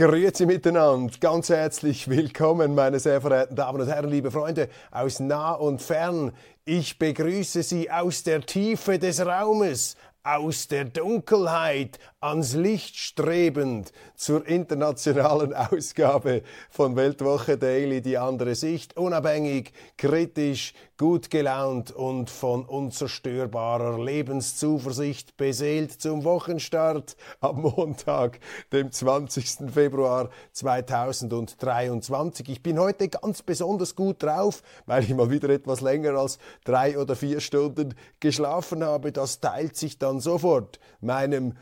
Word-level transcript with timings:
Grüezi 0.00 0.46
miteinander, 0.46 1.12
ganz 1.20 1.50
herzlich 1.50 2.08
willkommen, 2.08 2.74
meine 2.74 2.98
sehr 2.98 3.20
verehrten 3.20 3.54
Damen 3.54 3.82
und 3.82 3.86
Herren, 3.86 4.08
liebe 4.08 4.30
Freunde 4.30 4.70
aus 4.90 5.20
nah 5.20 5.52
und 5.52 5.82
fern. 5.82 6.32
Ich 6.64 6.98
begrüße 6.98 7.62
Sie 7.62 7.90
aus 7.90 8.22
der 8.22 8.40
Tiefe 8.40 8.98
des 8.98 9.20
Raumes, 9.20 9.98
aus 10.22 10.68
der 10.68 10.86
Dunkelheit 10.86 11.98
ans 12.22 12.52
Licht 12.54 12.96
strebend 12.96 13.92
zur 14.14 14.46
internationalen 14.46 15.54
Ausgabe 15.70 16.42
von 16.68 16.94
Weltwoche 16.94 17.56
Daily, 17.56 18.02
die 18.02 18.18
andere 18.18 18.54
Sicht, 18.54 18.98
unabhängig, 18.98 19.72
kritisch, 19.96 20.74
gut 20.98 21.30
gelaunt 21.30 21.92
und 21.92 22.28
von 22.28 22.66
unzerstörbarer 22.66 24.04
Lebenszuversicht 24.04 25.38
beseelt 25.38 25.92
zum 25.92 26.24
Wochenstart 26.24 27.16
am 27.40 27.62
Montag, 27.62 28.38
dem 28.70 28.92
20. 28.92 29.72
Februar 29.72 30.28
2023. 30.52 32.50
Ich 32.50 32.62
bin 32.62 32.78
heute 32.78 33.08
ganz 33.08 33.40
besonders 33.40 33.96
gut 33.96 34.22
drauf, 34.22 34.62
weil 34.84 35.04
ich 35.04 35.14
mal 35.14 35.30
wieder 35.30 35.48
etwas 35.48 35.80
länger 35.80 36.18
als 36.18 36.38
drei 36.64 36.98
oder 36.98 37.16
vier 37.16 37.40
Stunden 37.40 37.94
geschlafen 38.20 38.84
habe. 38.84 39.10
Das 39.10 39.40
teilt 39.40 39.76
sich 39.76 39.98
dann 39.98 40.20
sofort 40.20 40.80
meinem 41.00 41.54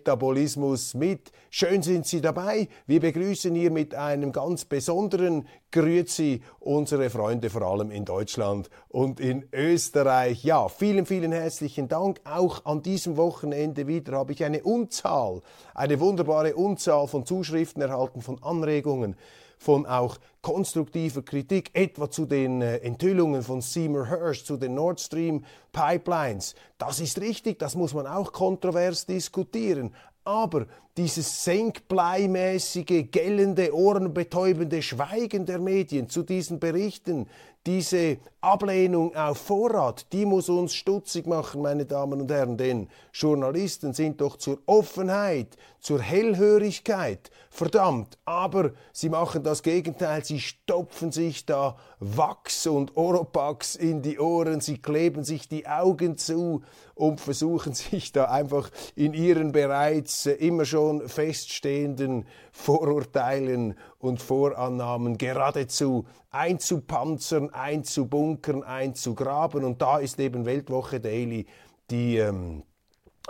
Metabolismus 0.00 0.94
mit. 0.94 1.30
Schön 1.50 1.82
sind 1.82 2.06
Sie 2.06 2.22
dabei. 2.22 2.68
Wir 2.86 3.00
begrüßen 3.00 3.54
hier 3.54 3.70
mit 3.70 3.94
einem 3.94 4.32
ganz 4.32 4.64
besonderen 4.64 5.46
Grüezi 5.70 6.40
unsere 6.58 7.10
Freunde 7.10 7.50
vor 7.50 7.62
allem 7.62 7.90
in 7.90 8.06
Deutschland 8.06 8.70
und 8.88 9.20
in 9.20 9.46
Österreich. 9.52 10.42
Ja, 10.42 10.68
vielen, 10.68 11.04
vielen 11.04 11.32
herzlichen 11.32 11.88
Dank. 11.88 12.22
Auch 12.24 12.64
an 12.64 12.80
diesem 12.80 13.18
Wochenende 13.18 13.86
wieder 13.86 14.12
habe 14.12 14.32
ich 14.32 14.42
eine 14.42 14.62
Unzahl, 14.62 15.42
eine 15.74 16.00
wunderbare 16.00 16.56
Unzahl 16.56 17.06
von 17.06 17.26
Zuschriften 17.26 17.82
erhalten, 17.82 18.22
von 18.22 18.42
Anregungen 18.42 19.16
von 19.60 19.84
auch 19.84 20.16
konstruktiver 20.40 21.22
Kritik, 21.22 21.70
etwa 21.74 22.10
zu 22.10 22.24
den 22.24 22.62
äh, 22.62 22.78
Enthüllungen 22.78 23.42
von 23.42 23.60
Seymour 23.60 24.06
Hirsch, 24.06 24.44
zu 24.44 24.56
den 24.56 24.74
Nord 24.74 25.00
Stream 25.00 25.44
Pipelines. 25.70 26.54
Das 26.78 26.98
ist 26.98 27.20
richtig, 27.20 27.58
das 27.58 27.74
muss 27.74 27.92
man 27.92 28.06
auch 28.06 28.32
kontrovers 28.32 29.04
diskutieren. 29.04 29.94
Aber 30.24 30.66
dieses 30.96 31.44
senkbleimäßige, 31.44 33.10
gellende, 33.10 33.74
ohrenbetäubende 33.74 34.80
Schweigen 34.80 35.44
der 35.44 35.58
Medien 35.58 36.08
zu 36.08 36.22
diesen 36.22 36.58
Berichten, 36.58 37.28
diese 37.66 38.16
Ablehnung 38.40 39.14
auf 39.14 39.36
Vorrat, 39.36 40.10
die 40.12 40.24
muss 40.24 40.48
uns 40.48 40.74
stutzig 40.74 41.26
machen, 41.26 41.60
meine 41.60 41.84
Damen 41.84 42.22
und 42.22 42.30
Herren, 42.30 42.56
denn 42.56 42.88
Journalisten 43.12 43.92
sind 43.92 44.22
doch 44.22 44.36
zur 44.36 44.60
Offenheit, 44.64 45.58
zur 45.78 46.00
Hellhörigkeit 46.00 47.30
verdammt, 47.50 48.16
aber 48.24 48.72
sie 48.92 49.10
machen 49.10 49.42
das 49.42 49.62
Gegenteil, 49.62 50.24
sie 50.24 50.40
stopfen 50.40 51.12
sich 51.12 51.44
da 51.44 51.76
Wachs 51.98 52.66
und 52.66 52.96
Oropax 52.96 53.76
in 53.76 54.00
die 54.00 54.18
Ohren, 54.18 54.62
sie 54.62 54.78
kleben 54.78 55.22
sich 55.22 55.46
die 55.46 55.66
Augen 55.66 56.16
zu 56.16 56.62
und 57.00 57.20
versuchen 57.20 57.72
sich 57.74 58.12
da 58.12 58.26
einfach 58.26 58.70
in 58.94 59.14
ihren 59.14 59.52
bereits 59.52 60.26
immer 60.26 60.64
schon 60.64 61.08
feststehenden 61.08 62.26
Vorurteilen 62.52 63.74
und 63.98 64.20
Vorannahmen 64.20 65.16
geradezu 65.16 66.04
einzupanzern, 66.30 67.50
einzubunkern, 67.50 68.62
einzugraben. 68.62 69.64
Und 69.64 69.80
da 69.80 69.98
ist 69.98 70.20
eben 70.20 70.44
Weltwoche 70.44 71.00
Daily 71.00 71.46
die 71.90 72.18
ähm, 72.18 72.62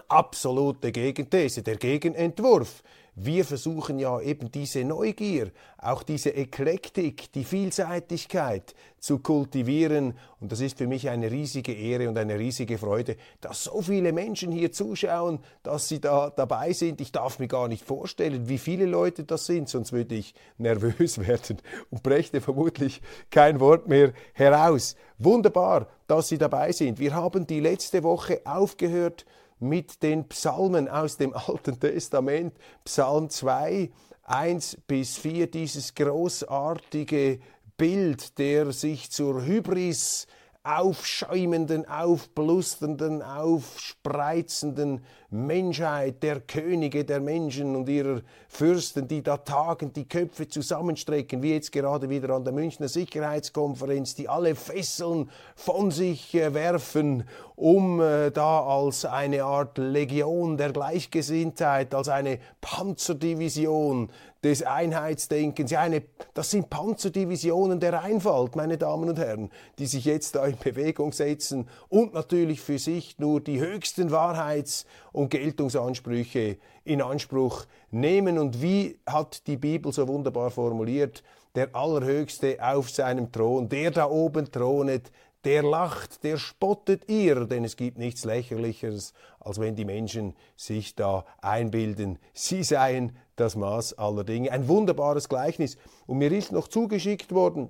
absolute 0.08 0.92
Gegenthese, 0.92 1.62
der 1.62 1.76
Gegenentwurf. 1.76 2.82
Wir 3.22 3.44
versuchen 3.44 3.98
ja 3.98 4.18
eben 4.18 4.50
diese 4.50 4.82
Neugier, 4.82 5.50
auch 5.76 6.02
diese 6.02 6.30
Eklektik, 6.30 7.30
die 7.32 7.44
Vielseitigkeit 7.44 8.74
zu 8.98 9.18
kultivieren. 9.18 10.14
Und 10.40 10.52
das 10.52 10.62
ist 10.62 10.78
für 10.78 10.86
mich 10.86 11.10
eine 11.10 11.30
riesige 11.30 11.74
Ehre 11.74 12.08
und 12.08 12.16
eine 12.16 12.38
riesige 12.38 12.78
Freude, 12.78 13.16
dass 13.42 13.64
so 13.64 13.82
viele 13.82 14.14
Menschen 14.14 14.52
hier 14.52 14.72
zuschauen, 14.72 15.40
dass 15.62 15.86
sie 15.86 16.00
da 16.00 16.30
dabei 16.30 16.72
sind. 16.72 17.02
Ich 17.02 17.12
darf 17.12 17.38
mir 17.38 17.48
gar 17.48 17.68
nicht 17.68 17.84
vorstellen, 17.84 18.48
wie 18.48 18.56
viele 18.56 18.86
Leute 18.86 19.24
das 19.24 19.44
sind, 19.44 19.68
sonst 19.68 19.92
würde 19.92 20.14
ich 20.14 20.34
nervös 20.56 21.18
werden 21.26 21.58
und 21.90 22.02
brächte 22.02 22.40
vermutlich 22.40 23.02
kein 23.30 23.60
Wort 23.60 23.86
mehr 23.86 24.14
heraus. 24.32 24.96
Wunderbar, 25.18 25.88
dass 26.06 26.28
Sie 26.28 26.38
dabei 26.38 26.72
sind. 26.72 26.98
Wir 26.98 27.14
haben 27.14 27.46
die 27.46 27.60
letzte 27.60 28.02
Woche 28.02 28.40
aufgehört 28.46 29.26
mit 29.60 30.02
den 30.02 30.26
Psalmen 30.28 30.88
aus 30.88 31.16
dem 31.16 31.32
Alten 31.48 31.78
Testament, 31.78 32.54
Psalm 32.84 33.30
2, 33.30 33.90
1 34.24 34.78
bis 34.86 35.18
4, 35.18 35.50
dieses 35.50 35.94
großartige 35.94 37.40
Bild 37.76 38.38
der 38.38 38.72
sich 38.72 39.10
zur 39.10 39.44
Hybris 39.44 40.26
aufschäumenden, 40.62 41.88
aufblusternden, 41.88 43.22
aufspreizenden 43.22 45.02
Menschheit, 45.30 46.24
der 46.24 46.40
Könige 46.40 47.04
der 47.04 47.20
Menschen 47.20 47.76
und 47.76 47.88
ihrer 47.88 48.22
Fürsten, 48.48 49.06
die 49.06 49.22
da 49.22 49.36
tagend 49.36 49.96
die 49.96 50.08
Köpfe 50.08 50.48
zusammenstrecken, 50.48 51.40
wie 51.42 51.52
jetzt 51.52 51.70
gerade 51.70 52.10
wieder 52.10 52.30
an 52.30 52.42
der 52.42 52.52
Münchner 52.52 52.88
Sicherheitskonferenz, 52.88 54.16
die 54.16 54.28
alle 54.28 54.56
Fesseln 54.56 55.30
von 55.54 55.92
sich 55.92 56.34
äh, 56.34 56.52
werfen, 56.52 57.24
um 57.54 58.00
äh, 58.00 58.30
da 58.30 58.60
als 58.66 59.04
eine 59.04 59.44
Art 59.44 59.78
Legion 59.78 60.56
der 60.56 60.72
Gleichgesinntheit, 60.72 61.94
als 61.94 62.08
eine 62.08 62.40
Panzerdivision 62.60 64.10
des 64.42 64.62
Einheitsdenkens. 64.62 65.70
Ja, 65.70 65.80
eine, 65.80 66.02
das 66.34 66.50
sind 66.50 66.70
Panzerdivisionen 66.70 67.78
der 67.78 68.02
Einfalt, 68.02 68.56
meine 68.56 68.78
Damen 68.78 69.10
und 69.10 69.18
Herren, 69.18 69.50
die 69.78 69.86
sich 69.86 70.06
jetzt 70.06 70.34
da 70.34 70.46
in 70.46 70.56
Bewegung 70.56 71.12
setzen 71.12 71.68
und 71.88 72.14
natürlich 72.14 72.60
für 72.60 72.78
sich 72.78 73.18
nur 73.18 73.40
die 73.40 73.60
höchsten 73.60 74.10
Wahrheits- 74.10 74.86
und 75.20 75.28
Geltungsansprüche 75.28 76.56
in 76.84 77.02
Anspruch 77.02 77.66
nehmen. 77.90 78.38
Und 78.38 78.62
wie 78.62 78.98
hat 79.06 79.46
die 79.46 79.58
Bibel 79.58 79.92
so 79.92 80.08
wunderbar 80.08 80.50
formuliert? 80.50 81.22
Der 81.54 81.74
Allerhöchste 81.74 82.56
auf 82.60 82.88
seinem 82.90 83.30
Thron, 83.30 83.68
der 83.68 83.90
da 83.90 84.08
oben 84.08 84.50
thronet, 84.50 85.12
der 85.44 85.62
lacht, 85.62 86.24
der 86.24 86.38
spottet 86.38 87.10
ihr, 87.10 87.44
denn 87.46 87.64
es 87.64 87.76
gibt 87.76 87.98
nichts 87.98 88.24
lächerlicheres, 88.24 89.12
als 89.40 89.60
wenn 89.60 89.74
die 89.74 89.84
Menschen 89.84 90.34
sich 90.56 90.94
da 90.94 91.24
einbilden, 91.42 92.18
sie 92.32 92.62
seien 92.62 93.16
das 93.36 93.56
Maß 93.56 93.98
aller 93.98 94.24
Dinge. 94.24 94.52
Ein 94.52 94.68
wunderbares 94.68 95.28
Gleichnis. 95.28 95.76
Und 96.06 96.18
mir 96.18 96.32
ist 96.32 96.52
noch 96.52 96.68
zugeschickt 96.68 97.32
worden, 97.32 97.68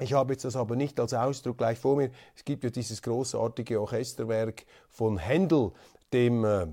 ich 0.00 0.14
habe 0.14 0.32
jetzt 0.32 0.46
das 0.46 0.56
aber 0.56 0.76
nicht 0.76 0.98
als 0.98 1.12
Ausdruck 1.12 1.58
gleich 1.58 1.78
vor 1.78 1.94
mir. 1.96 2.10
Es 2.34 2.44
gibt 2.44 2.64
ja 2.64 2.70
dieses 2.70 3.02
großartige 3.02 3.78
Orchesterwerk 3.78 4.64
von 4.88 5.18
Händel, 5.18 5.72
dem 6.12 6.44
äh, 6.44 6.66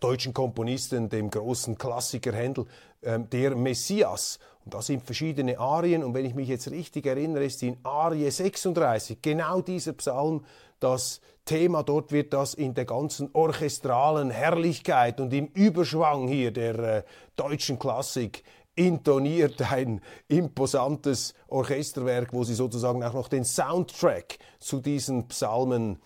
deutschen 0.00 0.32
Komponisten, 0.32 1.08
dem 1.08 1.30
großen 1.30 1.76
Klassiker 1.76 2.32
Händel, 2.32 2.66
äh, 3.00 3.18
der 3.20 3.56
Messias. 3.56 4.38
Und 4.64 4.74
da 4.74 4.82
sind 4.82 5.02
verschiedene 5.02 5.58
Arien. 5.58 6.04
Und 6.04 6.14
wenn 6.14 6.24
ich 6.24 6.34
mich 6.34 6.48
jetzt 6.48 6.70
richtig 6.70 7.06
erinnere, 7.06 7.44
ist 7.44 7.62
in 7.62 7.78
Arie 7.82 8.30
36 8.30 9.22
genau 9.22 9.60
dieser 9.60 9.94
Psalm 9.94 10.44
das 10.80 11.20
Thema. 11.44 11.82
Dort 11.82 12.12
wird 12.12 12.32
das 12.32 12.54
in 12.54 12.74
der 12.74 12.84
ganzen 12.84 13.30
orchestralen 13.32 14.30
Herrlichkeit 14.30 15.20
und 15.20 15.32
im 15.32 15.46
Überschwang 15.46 16.28
hier 16.28 16.50
der 16.50 16.78
äh, 16.78 17.02
deutschen 17.36 17.78
Klassik 17.78 18.42
intoniert 18.78 19.60
ein 19.72 20.00
imposantes 20.28 21.34
Orchesterwerk, 21.48 22.32
wo 22.32 22.44
sie 22.44 22.54
sozusagen 22.54 23.02
auch 23.02 23.12
noch 23.12 23.28
den 23.28 23.44
Soundtrack 23.44 24.38
zu 24.60 24.80
diesen 24.80 25.26
Psalmen 25.26 25.98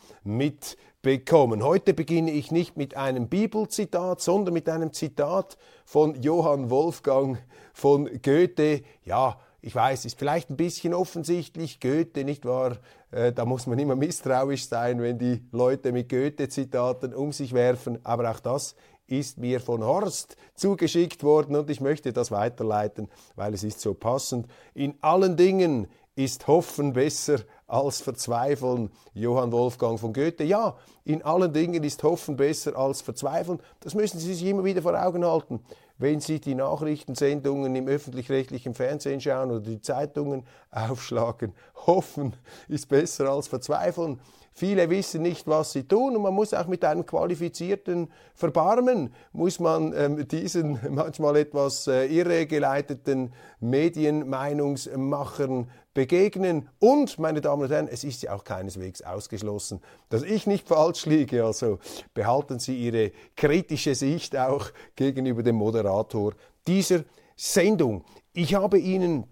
mitbekommen. 1.04 1.64
Heute 1.64 1.94
beginne 1.94 2.31
ich 2.31 2.52
nicht 2.52 2.76
mit 2.76 2.96
einem 2.96 3.28
Bibelzitat, 3.28 4.20
sondern 4.20 4.54
mit 4.54 4.69
einem 4.69 4.93
Zitat 4.93 5.58
von 5.84 6.14
Johann 6.22 6.70
Wolfgang 6.70 7.38
von 7.72 8.08
Goethe. 8.22 8.82
Ja, 9.04 9.40
ich 9.60 9.75
weiß, 9.75 10.04
ist 10.04 10.19
vielleicht 10.19 10.50
ein 10.50 10.56
bisschen 10.56 10.94
offensichtlich, 10.94 11.81
Goethe, 11.81 12.25
nicht 12.25 12.44
wahr? 12.44 12.76
Äh, 13.10 13.32
da 13.32 13.44
muss 13.44 13.66
man 13.66 13.81
immer 13.81 13.96
misstrauisch 13.96 14.69
sein, 14.69 15.02
wenn 15.02 15.19
die 15.19 15.44
Leute 15.50 15.90
mit 15.90 16.08
Goethe-Zitaten 16.08 17.14
um 17.14 17.32
sich 17.32 17.52
werfen, 17.52 17.98
aber 18.05 18.31
auch 18.31 18.40
das 18.40 18.76
ist 19.08 19.38
mir 19.38 19.60
von 19.60 19.84
Horst 19.84 20.37
zugeschickt 20.55 21.25
worden 21.25 21.56
und 21.56 21.69
ich 21.69 21.81
möchte 21.81 22.12
das 22.12 22.31
weiterleiten, 22.31 23.08
weil 23.34 23.52
es 23.55 23.64
ist 23.64 23.81
so 23.81 23.93
passend. 23.93 24.46
In 24.72 24.94
allen 25.00 25.37
Dingen 25.37 25.88
ist 26.14 26.46
Hoffen 26.46 26.93
besser 26.93 27.40
als 27.72 28.02
Verzweifeln. 28.02 28.90
Johann 29.14 29.50
Wolfgang 29.50 29.98
von 29.98 30.12
Goethe. 30.12 30.44
Ja, 30.44 30.76
in 31.04 31.22
allen 31.22 31.52
Dingen 31.52 31.82
ist 31.82 32.02
Hoffen 32.02 32.36
besser 32.36 32.76
als 32.76 33.00
Verzweifeln. 33.00 33.60
Das 33.80 33.94
müssen 33.94 34.20
Sie 34.20 34.34
sich 34.34 34.46
immer 34.46 34.64
wieder 34.64 34.82
vor 34.82 34.94
Augen 34.94 35.24
halten. 35.24 35.60
Wenn 35.96 36.20
Sie 36.20 36.38
die 36.38 36.54
Nachrichtensendungen 36.54 37.74
im 37.74 37.88
öffentlich-rechtlichen 37.88 38.74
Fernsehen 38.74 39.22
schauen 39.22 39.50
oder 39.50 39.60
die 39.60 39.80
Zeitungen 39.80 40.44
aufschlagen, 40.70 41.54
Hoffen 41.86 42.34
ist 42.69 42.88
besser 42.88 43.30
als 43.30 43.48
Verzweifeln. 43.48 44.20
Viele 44.54 44.90
wissen 44.90 45.22
nicht, 45.22 45.46
was 45.46 45.72
sie 45.72 45.84
tun 45.84 46.14
und 46.14 46.20
man 46.22 46.34
muss 46.34 46.52
auch 46.52 46.66
mit 46.66 46.84
einem 46.84 47.06
qualifizierten 47.06 48.12
Verbarmen, 48.34 49.14
muss 49.32 49.58
man 49.58 49.94
ähm, 49.96 50.28
diesen 50.28 50.78
manchmal 50.90 51.36
etwas 51.36 51.86
äh, 51.86 52.04
irregeleiteten 52.04 53.32
Medienmeinungsmachern 53.60 55.70
begegnen. 55.94 56.69
Und, 56.79 57.19
meine 57.19 57.41
Damen 57.41 57.62
und 57.62 57.71
Herren, 57.71 57.89
es 57.89 58.05
ist 58.05 58.23
ja 58.23 58.35
auch 58.35 58.44
keineswegs 58.44 59.03
ausgeschlossen, 59.03 59.81
dass 60.09 60.23
ich 60.23 60.47
nicht 60.47 60.69
falsch 60.69 61.06
liege. 61.06 61.44
Also 61.44 61.79
behalten 62.15 62.59
Sie 62.59 62.77
Ihre 62.77 63.12
kritische 63.37 63.94
Sicht 63.94 64.37
auch 64.37 64.71
gegenüber 64.97 65.43
dem 65.43 65.56
Moderator 65.56 66.35
dieser 66.67 67.05
Sendung. 67.37 68.05
Ich 68.33 68.55
habe 68.55 68.79
Ihnen 68.79 69.27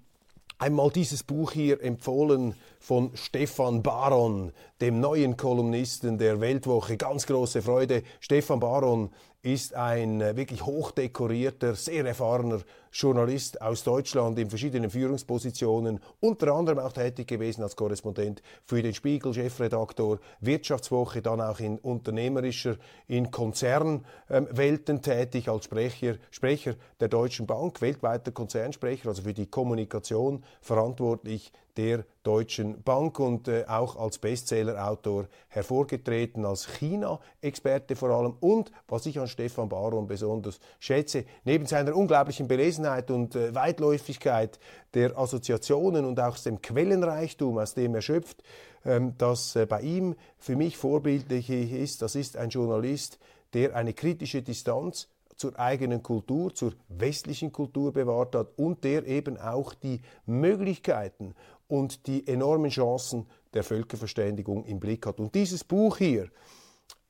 einmal 0.58 0.90
dieses 0.90 1.22
Buch 1.22 1.52
hier 1.52 1.82
empfohlen 1.82 2.54
von 2.80 3.10
Stefan 3.14 3.82
Baron, 3.82 4.52
dem 4.80 5.00
neuen 5.00 5.36
Kolumnisten 5.36 6.18
der 6.18 6.40
Weltwoche. 6.40 6.96
Ganz 6.96 7.26
große 7.26 7.60
Freude. 7.60 8.02
Stefan 8.20 8.58
Baron 8.58 9.10
ist 9.42 9.74
ein 9.74 10.20
äh, 10.20 10.36
wirklich 10.36 10.64
hochdekorierter, 10.64 11.74
sehr 11.74 12.04
erfahrener 12.04 12.60
Journalist 12.92 13.62
aus 13.62 13.84
Deutschland 13.84 14.38
in 14.38 14.50
verschiedenen 14.50 14.90
Führungspositionen, 14.90 16.00
unter 16.20 16.52
anderem 16.52 16.78
auch 16.78 16.92
tätig 16.92 17.28
gewesen 17.28 17.62
als 17.62 17.76
Korrespondent 17.76 18.42
für 18.64 18.82
den 18.82 18.92
Spiegel, 18.92 19.32
Chefredaktor 19.32 20.18
Wirtschaftswoche, 20.40 21.22
dann 21.22 21.40
auch 21.40 21.60
in 21.60 21.78
unternehmerischer, 21.78 22.76
in 23.06 23.30
Konzernwelten 23.30 24.96
ähm, 24.96 25.02
tätig 25.02 25.48
als 25.48 25.64
Sprecher, 25.66 26.16
Sprecher 26.30 26.74
der 26.98 27.08
Deutschen 27.08 27.46
Bank, 27.46 27.80
weltweiter 27.80 28.32
Konzernsprecher, 28.32 29.08
also 29.08 29.22
für 29.22 29.34
die 29.34 29.46
Kommunikation 29.46 30.44
verantwortlich 30.60 31.52
der 31.76 32.04
Deutschen 32.22 32.82
Bank 32.82 33.18
und 33.18 33.48
äh, 33.48 33.64
auch 33.66 33.96
als 33.96 34.18
Bestsellerautor 34.18 35.26
hervorgetreten, 35.48 36.44
als 36.44 36.66
China-Experte 36.78 37.96
vor 37.96 38.10
allem. 38.10 38.34
Und, 38.40 38.70
was 38.88 39.06
ich 39.06 39.18
an 39.18 39.28
Stefan 39.28 39.68
Baron 39.68 40.06
besonders 40.06 40.60
schätze, 40.78 41.24
neben 41.44 41.66
seiner 41.66 41.96
unglaublichen 41.96 42.48
Belesenheit 42.48 43.10
und 43.10 43.34
äh, 43.36 43.54
Weitläufigkeit 43.54 44.58
der 44.94 45.16
Assoziationen 45.18 46.04
und 46.04 46.20
auch 46.20 46.38
dem 46.38 46.60
Quellenreichtum, 46.60 47.58
aus 47.58 47.74
dem 47.74 47.94
er 47.94 48.02
schöpft, 48.02 48.42
ähm, 48.84 49.14
das 49.18 49.56
äh, 49.56 49.66
bei 49.66 49.80
ihm 49.80 50.14
für 50.38 50.56
mich 50.56 50.76
vorbildlich 50.76 51.50
ist, 51.50 52.02
das 52.02 52.14
ist 52.14 52.36
ein 52.36 52.50
Journalist, 52.50 53.18
der 53.54 53.74
eine 53.74 53.94
kritische 53.94 54.42
Distanz 54.42 55.08
zur 55.40 55.58
eigenen 55.58 56.02
Kultur, 56.02 56.54
zur 56.54 56.74
westlichen 56.88 57.50
Kultur 57.50 57.94
bewahrt 57.94 58.34
hat 58.34 58.58
und 58.58 58.84
der 58.84 59.06
eben 59.06 59.38
auch 59.38 59.72
die 59.72 60.02
Möglichkeiten 60.26 61.34
und 61.66 62.06
die 62.06 62.28
enormen 62.28 62.70
Chancen 62.70 63.26
der 63.54 63.64
Völkerverständigung 63.64 64.66
im 64.66 64.78
Blick 64.78 65.06
hat. 65.06 65.18
Und 65.18 65.34
dieses 65.34 65.64
Buch 65.64 65.96
hier, 65.96 66.28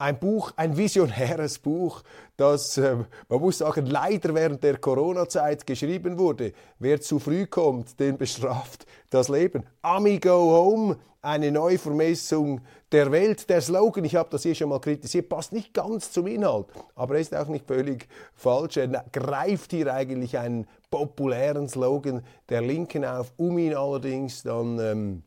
ein 0.01 0.19
Buch, 0.19 0.53
ein 0.57 0.77
visionäres 0.77 1.59
Buch, 1.59 2.03
das, 2.37 2.79
äh, 2.79 2.97
man 3.29 3.41
muss 3.41 3.59
sagen, 3.59 3.85
leider 3.85 4.35
während 4.35 4.65
der 4.65 4.79
Corona-Zeit 4.79 5.67
geschrieben 5.67 6.19
wurde. 6.19 6.53
Wer 6.79 7.01
zu 7.01 7.19
früh 7.19 7.47
kommt, 7.47 8.01
den 8.01 8.17
bestraft 8.17 8.87
das 9.11 9.29
Leben. 9.29 9.65
Ami 9.83 10.19
Go 10.19 10.31
Home, 10.31 10.97
eine 11.21 11.53
Neuvermessung 11.53 12.63
der 12.93 13.13
Welt. 13.13 13.51
Der 13.51 13.61
Slogan, 13.61 14.05
ich 14.07 14.17
habe 14.17 14.31
das 14.31 14.43
hier 14.43 14.55
schon 14.55 14.71
mal 14.71 14.81
kritisiert, 14.81 15.29
passt 15.29 15.53
nicht 15.53 15.75
ganz 15.75 16.11
zum 16.11 16.27
Inhalt, 16.27 16.67
aber 16.95 17.17
er 17.17 17.21
ist 17.21 17.37
auch 17.37 17.49
nicht 17.49 17.67
völlig 17.67 18.09
falsch. 18.35 18.79
Er 18.79 18.89
greift 19.13 19.73
hier 19.73 19.93
eigentlich 19.93 20.39
einen 20.39 20.67
populären 20.91 21.69
Slogan 21.69 22.25
der 22.49 22.63
Linken 22.63 23.05
auf, 23.05 23.35
um 23.37 23.59
ihn 23.59 23.75
allerdings 23.75 24.45
dann 24.45 24.79
ähm, 24.79 25.23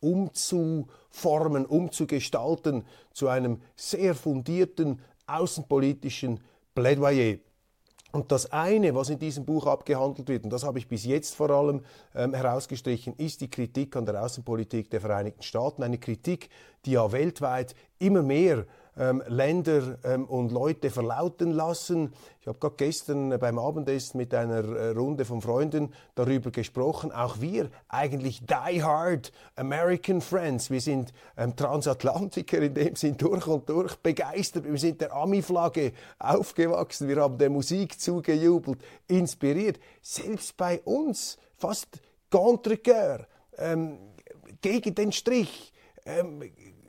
umzuformen, 0.00 1.66
umzugestalten 1.66 2.84
zu 3.12 3.28
einem 3.28 3.60
sehr 3.76 4.14
fundierten 4.14 5.00
außenpolitischen 5.26 6.40
Plädoyer. 6.74 7.38
Und 8.12 8.32
das 8.32 8.50
eine, 8.50 8.94
was 8.94 9.08
in 9.08 9.20
diesem 9.20 9.44
Buch 9.44 9.66
abgehandelt 9.66 10.28
wird, 10.28 10.44
und 10.44 10.50
das 10.50 10.64
habe 10.64 10.78
ich 10.80 10.88
bis 10.88 11.04
jetzt 11.04 11.36
vor 11.36 11.50
allem 11.50 11.82
ähm, 12.14 12.34
herausgestrichen, 12.34 13.14
ist 13.16 13.40
die 13.40 13.50
Kritik 13.50 13.94
an 13.94 14.04
der 14.04 14.20
Außenpolitik 14.22 14.90
der 14.90 15.00
Vereinigten 15.00 15.42
Staaten. 15.42 15.84
Eine 15.84 15.98
Kritik, 15.98 16.48
die 16.84 16.92
ja 16.92 17.12
weltweit 17.12 17.76
immer 18.00 18.22
mehr 18.22 18.66
ähm, 19.00 19.22
Länder 19.26 19.98
ähm, 20.04 20.26
und 20.26 20.52
Leute 20.52 20.90
verlauten 20.90 21.52
lassen. 21.52 22.12
Ich 22.40 22.46
habe 22.46 22.58
gerade 22.58 22.74
gestern 22.76 23.32
äh, 23.32 23.38
beim 23.38 23.58
Abendessen 23.58 24.18
mit 24.18 24.34
einer 24.34 24.62
äh, 24.62 24.90
Runde 24.90 25.24
von 25.24 25.40
Freunden 25.40 25.94
darüber 26.14 26.50
gesprochen. 26.50 27.10
Auch 27.10 27.40
wir 27.40 27.70
eigentlich 27.88 28.42
die 28.44 28.82
hard 28.82 29.32
American 29.56 30.20
Friends. 30.20 30.70
Wir 30.70 30.82
sind 30.82 31.14
ähm, 31.38 31.56
Transatlantiker 31.56 32.58
in 32.58 32.74
dem 32.74 32.94
Sinn 32.94 33.16
durch 33.16 33.46
und 33.46 33.68
durch 33.70 33.96
begeistert. 33.96 34.64
Wir 34.64 34.78
sind 34.78 35.00
der 35.00 35.14
Ami-Flagge 35.14 35.92
aufgewachsen. 36.18 37.08
Wir 37.08 37.16
haben 37.16 37.38
der 37.38 37.48
Musik 37.48 37.98
zugejubelt, 37.98 38.80
inspiriert. 39.08 39.80
Selbst 40.02 40.58
bei 40.58 40.78
uns 40.82 41.38
fast 41.56 42.00
contre 42.30 42.74
cœur, 42.74 43.26
ähm, 43.56 43.98
gegen 44.60 44.94
den 44.94 45.12
Strich. 45.12 45.72
Ähm, 46.04 46.42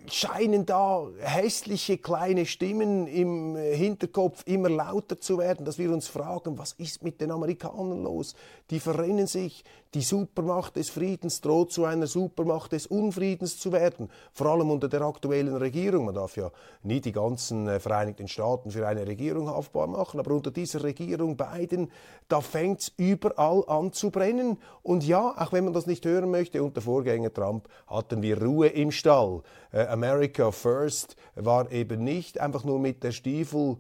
scheinen 0.08 0.66
da 0.66 1.08
hässliche 1.20 1.98
kleine 1.98 2.46
Stimmen 2.46 3.08
im 3.08 3.56
Hinterkopf 3.56 4.44
immer 4.46 4.70
lauter 4.70 5.20
zu 5.20 5.38
werden, 5.38 5.66
dass 5.66 5.78
wir 5.78 5.92
uns 5.92 6.08
fragen, 6.08 6.58
was 6.58 6.74
ist 6.74 7.04
mit 7.04 7.22
den 7.22 7.32
Amerikanern 7.32 8.04
los? 8.04 8.36
Die 8.72 8.80
verrennen 8.80 9.28
sich, 9.28 9.66
die 9.94 10.02
Supermacht 10.02 10.78
des 10.78 10.90
Friedens 10.90 11.42
droht 11.42 11.74
zu 11.74 11.84
einer 11.84 12.08
Supermacht 12.08 12.72
des 12.72 12.88
Unfriedens 12.88 13.60
zu 13.60 13.74
werden, 13.74 14.10
vor 14.32 14.48
allem 14.48 14.72
unter 14.72 14.88
der 14.88 15.02
aktuellen 15.02 15.58
Regierung. 15.58 16.06
Man 16.06 16.16
darf 16.16 16.38
ja 16.38 16.50
nie 16.82 17.02
die 17.02 17.12
ganzen 17.12 17.68
äh, 17.68 17.82
Vereinigten 17.82 18.30
Staaten 18.30 18.72
für 18.72 18.88
eine 18.88 19.06
Regierung 19.06 19.50
haftbar 19.50 19.88
machen, 19.88 20.22
aber 20.22 20.32
unter 20.32 20.50
dieser 20.50 20.84
Regierung 20.84 21.36
Biden, 21.36 21.92
da 22.30 22.40
fängt 22.40 22.80
es 22.80 22.94
überall 22.96 23.66
an 23.68 23.92
zu 23.92 24.10
brennen. 24.10 24.58
Und 24.82 25.06
ja, 25.06 25.36
auch 25.38 25.52
wenn 25.52 25.66
man 25.66 25.74
das 25.74 25.88
nicht 25.88 26.06
hören 26.06 26.32
möchte, 26.32 26.64
unter 26.64 26.80
Vorgänger 26.80 27.34
Trump 27.34 27.68
hatten 27.88 28.22
wir 28.22 28.42
Ruhe 28.42 28.68
im 28.68 28.92
Stall. 28.92 29.42
Äh, 29.74 29.88
America 29.88 30.52
First 30.52 31.18
war 31.36 31.70
eben 31.70 32.06
nicht 32.06 32.40
einfach 32.40 32.64
nur 32.64 32.80
mit 32.80 33.04
der 33.04 33.12
Stiefel, 33.12 33.76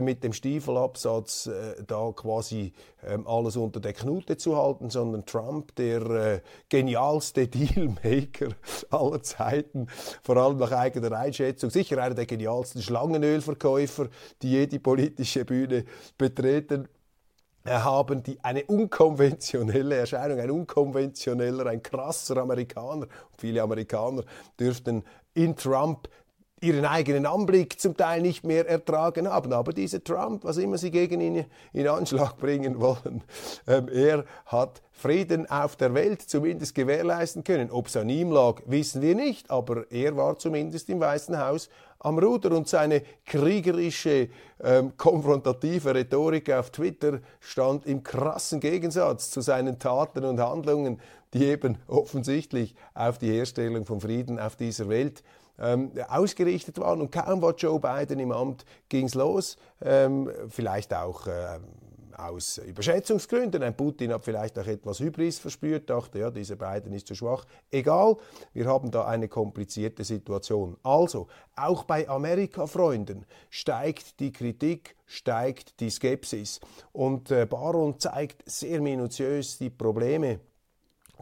mit 0.00 0.24
dem 0.24 0.32
Stiefelabsatz 0.32 1.46
äh, 1.46 1.82
da 1.86 2.12
quasi 2.14 2.72
ähm, 3.06 3.26
alles 3.26 3.56
unter 3.56 3.80
der 3.80 3.92
Knute 3.92 4.36
zu 4.36 4.56
halten, 4.56 4.90
sondern 4.90 5.24
Trump, 5.26 5.74
der 5.76 6.02
äh, 6.02 6.40
genialste 6.68 7.46
Dealmaker 7.48 8.48
aller 8.90 9.22
Zeiten, 9.22 9.86
vor 10.22 10.36
allem 10.36 10.58
nach 10.58 10.72
eigener 10.72 11.12
Einschätzung, 11.12 11.70
sicher 11.70 12.02
einer 12.02 12.14
der 12.14 12.26
genialsten 12.26 12.82
Schlangenölverkäufer, 12.82 14.08
die 14.42 14.50
je 14.50 14.66
die 14.66 14.78
politische 14.78 15.44
Bühne 15.44 15.84
betreten 16.18 16.88
haben 17.68 18.22
die 18.22 18.38
eine 18.44 18.64
unkonventionelle 18.64 19.96
Erscheinung, 19.96 20.38
ein 20.38 20.50
unkonventioneller, 20.50 21.66
ein 21.66 21.82
krasser 21.82 22.36
Amerikaner. 22.36 23.08
Viele 23.36 23.62
Amerikaner 23.62 24.22
dürften 24.58 25.02
in 25.34 25.56
Trump 25.56 26.08
ihren 26.60 26.86
eigenen 26.86 27.26
Anblick 27.26 27.78
zum 27.78 27.96
Teil 27.96 28.22
nicht 28.22 28.44
mehr 28.44 28.66
ertragen 28.66 29.28
haben. 29.28 29.52
Aber 29.52 29.72
dieser 29.72 30.02
Trump, 30.02 30.44
was 30.44 30.56
immer 30.56 30.78
sie 30.78 30.90
gegen 30.90 31.20
ihn 31.20 31.44
in 31.72 31.88
Anschlag 31.88 32.38
bringen 32.38 32.80
wollen, 32.80 33.22
ähm, 33.66 33.88
er 33.88 34.24
hat 34.46 34.82
Frieden 34.92 35.50
auf 35.50 35.76
der 35.76 35.92
Welt 35.92 36.22
zumindest 36.22 36.74
gewährleisten 36.74 37.44
können. 37.44 37.70
Ob 37.70 37.88
es 37.88 37.96
an 37.96 38.08
ihm 38.08 38.30
lag, 38.30 38.62
wissen 38.64 39.02
wir 39.02 39.14
nicht, 39.14 39.50
aber 39.50 39.90
er 39.90 40.16
war 40.16 40.38
zumindest 40.38 40.88
im 40.88 41.00
Weißen 41.00 41.38
Haus 41.38 41.68
am 41.98 42.18
Ruder 42.18 42.56
und 42.56 42.68
seine 42.68 43.02
kriegerische, 43.26 44.30
ähm, 44.62 44.96
konfrontative 44.96 45.94
Rhetorik 45.94 46.50
auf 46.50 46.70
Twitter 46.70 47.20
stand 47.40 47.84
im 47.86 48.02
krassen 48.02 48.60
Gegensatz 48.60 49.30
zu 49.30 49.42
seinen 49.42 49.78
Taten 49.78 50.24
und 50.24 50.40
Handlungen, 50.40 51.00
die 51.34 51.44
eben 51.44 51.78
offensichtlich 51.86 52.74
auf 52.94 53.18
die 53.18 53.30
Herstellung 53.30 53.84
von 53.84 54.00
Frieden 54.00 54.38
auf 54.38 54.56
dieser 54.56 54.88
Welt 54.88 55.22
ähm, 55.58 55.92
ausgerichtet 56.08 56.78
waren. 56.78 57.00
Und 57.00 57.10
kaum 57.10 57.42
war 57.42 57.54
Joe 57.54 57.80
Biden 57.80 58.18
im 58.18 58.32
Amt, 58.32 58.64
ging 58.88 59.06
es 59.06 59.14
los. 59.14 59.56
Ähm, 59.82 60.30
vielleicht 60.48 60.94
auch 60.94 61.26
äh, 61.26 61.58
aus 62.18 62.58
Überschätzungsgründen. 62.58 63.62
Ein 63.62 63.76
Putin 63.76 64.12
hat 64.12 64.24
vielleicht 64.24 64.58
auch 64.58 64.66
etwas 64.66 65.00
Hybris 65.00 65.38
verspürt, 65.38 65.90
dachte, 65.90 66.18
ja, 66.18 66.30
dieser 66.30 66.56
Biden 66.56 66.92
ist 66.92 67.06
zu 67.06 67.14
schwach. 67.14 67.44
Egal, 67.70 68.16
wir 68.52 68.66
haben 68.66 68.90
da 68.90 69.06
eine 69.06 69.28
komplizierte 69.28 70.04
Situation. 70.04 70.76
Also, 70.82 71.28
auch 71.54 71.84
bei 71.84 72.08
Amerika-Freunden 72.08 73.26
steigt 73.50 74.20
die 74.20 74.32
Kritik, 74.32 74.96
steigt 75.06 75.80
die 75.80 75.90
Skepsis. 75.90 76.60
Und 76.92 77.30
äh, 77.30 77.46
Baron 77.46 77.98
zeigt 77.98 78.48
sehr 78.48 78.80
minutiös 78.80 79.58
die 79.58 79.70
Probleme 79.70 80.40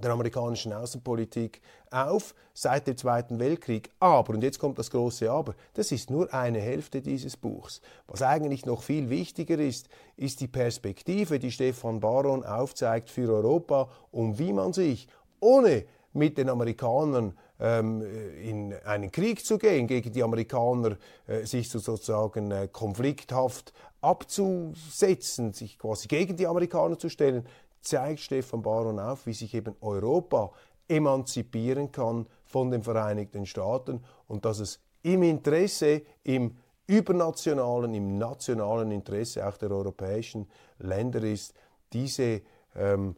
der 0.02 0.10
amerikanischen 0.10 0.72
Außenpolitik 0.72 1.60
auf 1.90 2.34
seit 2.52 2.86
dem 2.86 2.96
Zweiten 2.96 3.38
Weltkrieg. 3.38 3.90
Aber, 4.00 4.34
und 4.34 4.42
jetzt 4.42 4.58
kommt 4.58 4.78
das 4.78 4.90
große 4.90 5.30
Aber, 5.30 5.54
das 5.74 5.92
ist 5.92 6.10
nur 6.10 6.32
eine 6.32 6.60
Hälfte 6.60 7.00
dieses 7.00 7.36
Buchs. 7.36 7.80
Was 8.06 8.22
eigentlich 8.22 8.66
noch 8.66 8.82
viel 8.82 9.10
wichtiger 9.10 9.58
ist, 9.58 9.88
ist 10.16 10.40
die 10.40 10.48
Perspektive, 10.48 11.38
die 11.38 11.52
Stefan 11.52 12.00
Baron 12.00 12.44
aufzeigt 12.44 13.10
für 13.10 13.32
Europa, 13.32 13.88
um 14.10 14.38
wie 14.38 14.52
man 14.52 14.72
sich 14.72 15.08
ohne 15.40 15.84
mit 16.12 16.38
den 16.38 16.48
Amerikanern 16.48 17.36
ähm, 17.60 18.02
in 18.40 18.74
einen 18.84 19.10
Krieg 19.10 19.44
zu 19.44 19.58
gehen, 19.58 19.86
gegen 19.86 20.12
die 20.12 20.22
Amerikaner 20.22 20.96
äh, 21.26 21.44
sich 21.44 21.68
so 21.68 21.78
sozusagen 21.78 22.50
äh, 22.50 22.68
konflikthaft 22.70 23.72
abzusetzen, 24.00 25.52
sich 25.52 25.78
quasi 25.78 26.08
gegen 26.08 26.36
die 26.36 26.46
Amerikaner 26.46 26.98
zu 26.98 27.08
stellen, 27.08 27.46
zeigt 27.84 28.20
Stefan 28.20 28.62
Baron 28.62 28.98
auf, 28.98 29.26
wie 29.26 29.32
sich 29.32 29.54
eben 29.54 29.76
Europa 29.80 30.52
emanzipieren 30.88 31.92
kann 31.92 32.26
von 32.44 32.70
den 32.70 32.82
Vereinigten 32.82 33.46
Staaten 33.46 34.02
und 34.28 34.44
dass 34.44 34.58
es 34.58 34.80
im 35.02 35.22
Interesse, 35.22 36.02
im 36.22 36.56
übernationalen, 36.86 37.94
im 37.94 38.18
nationalen 38.18 38.90
Interesse 38.90 39.46
auch 39.46 39.56
der 39.56 39.70
europäischen 39.70 40.48
Länder 40.78 41.22
ist, 41.22 41.54
diese 41.92 42.42
ähm, 42.74 43.16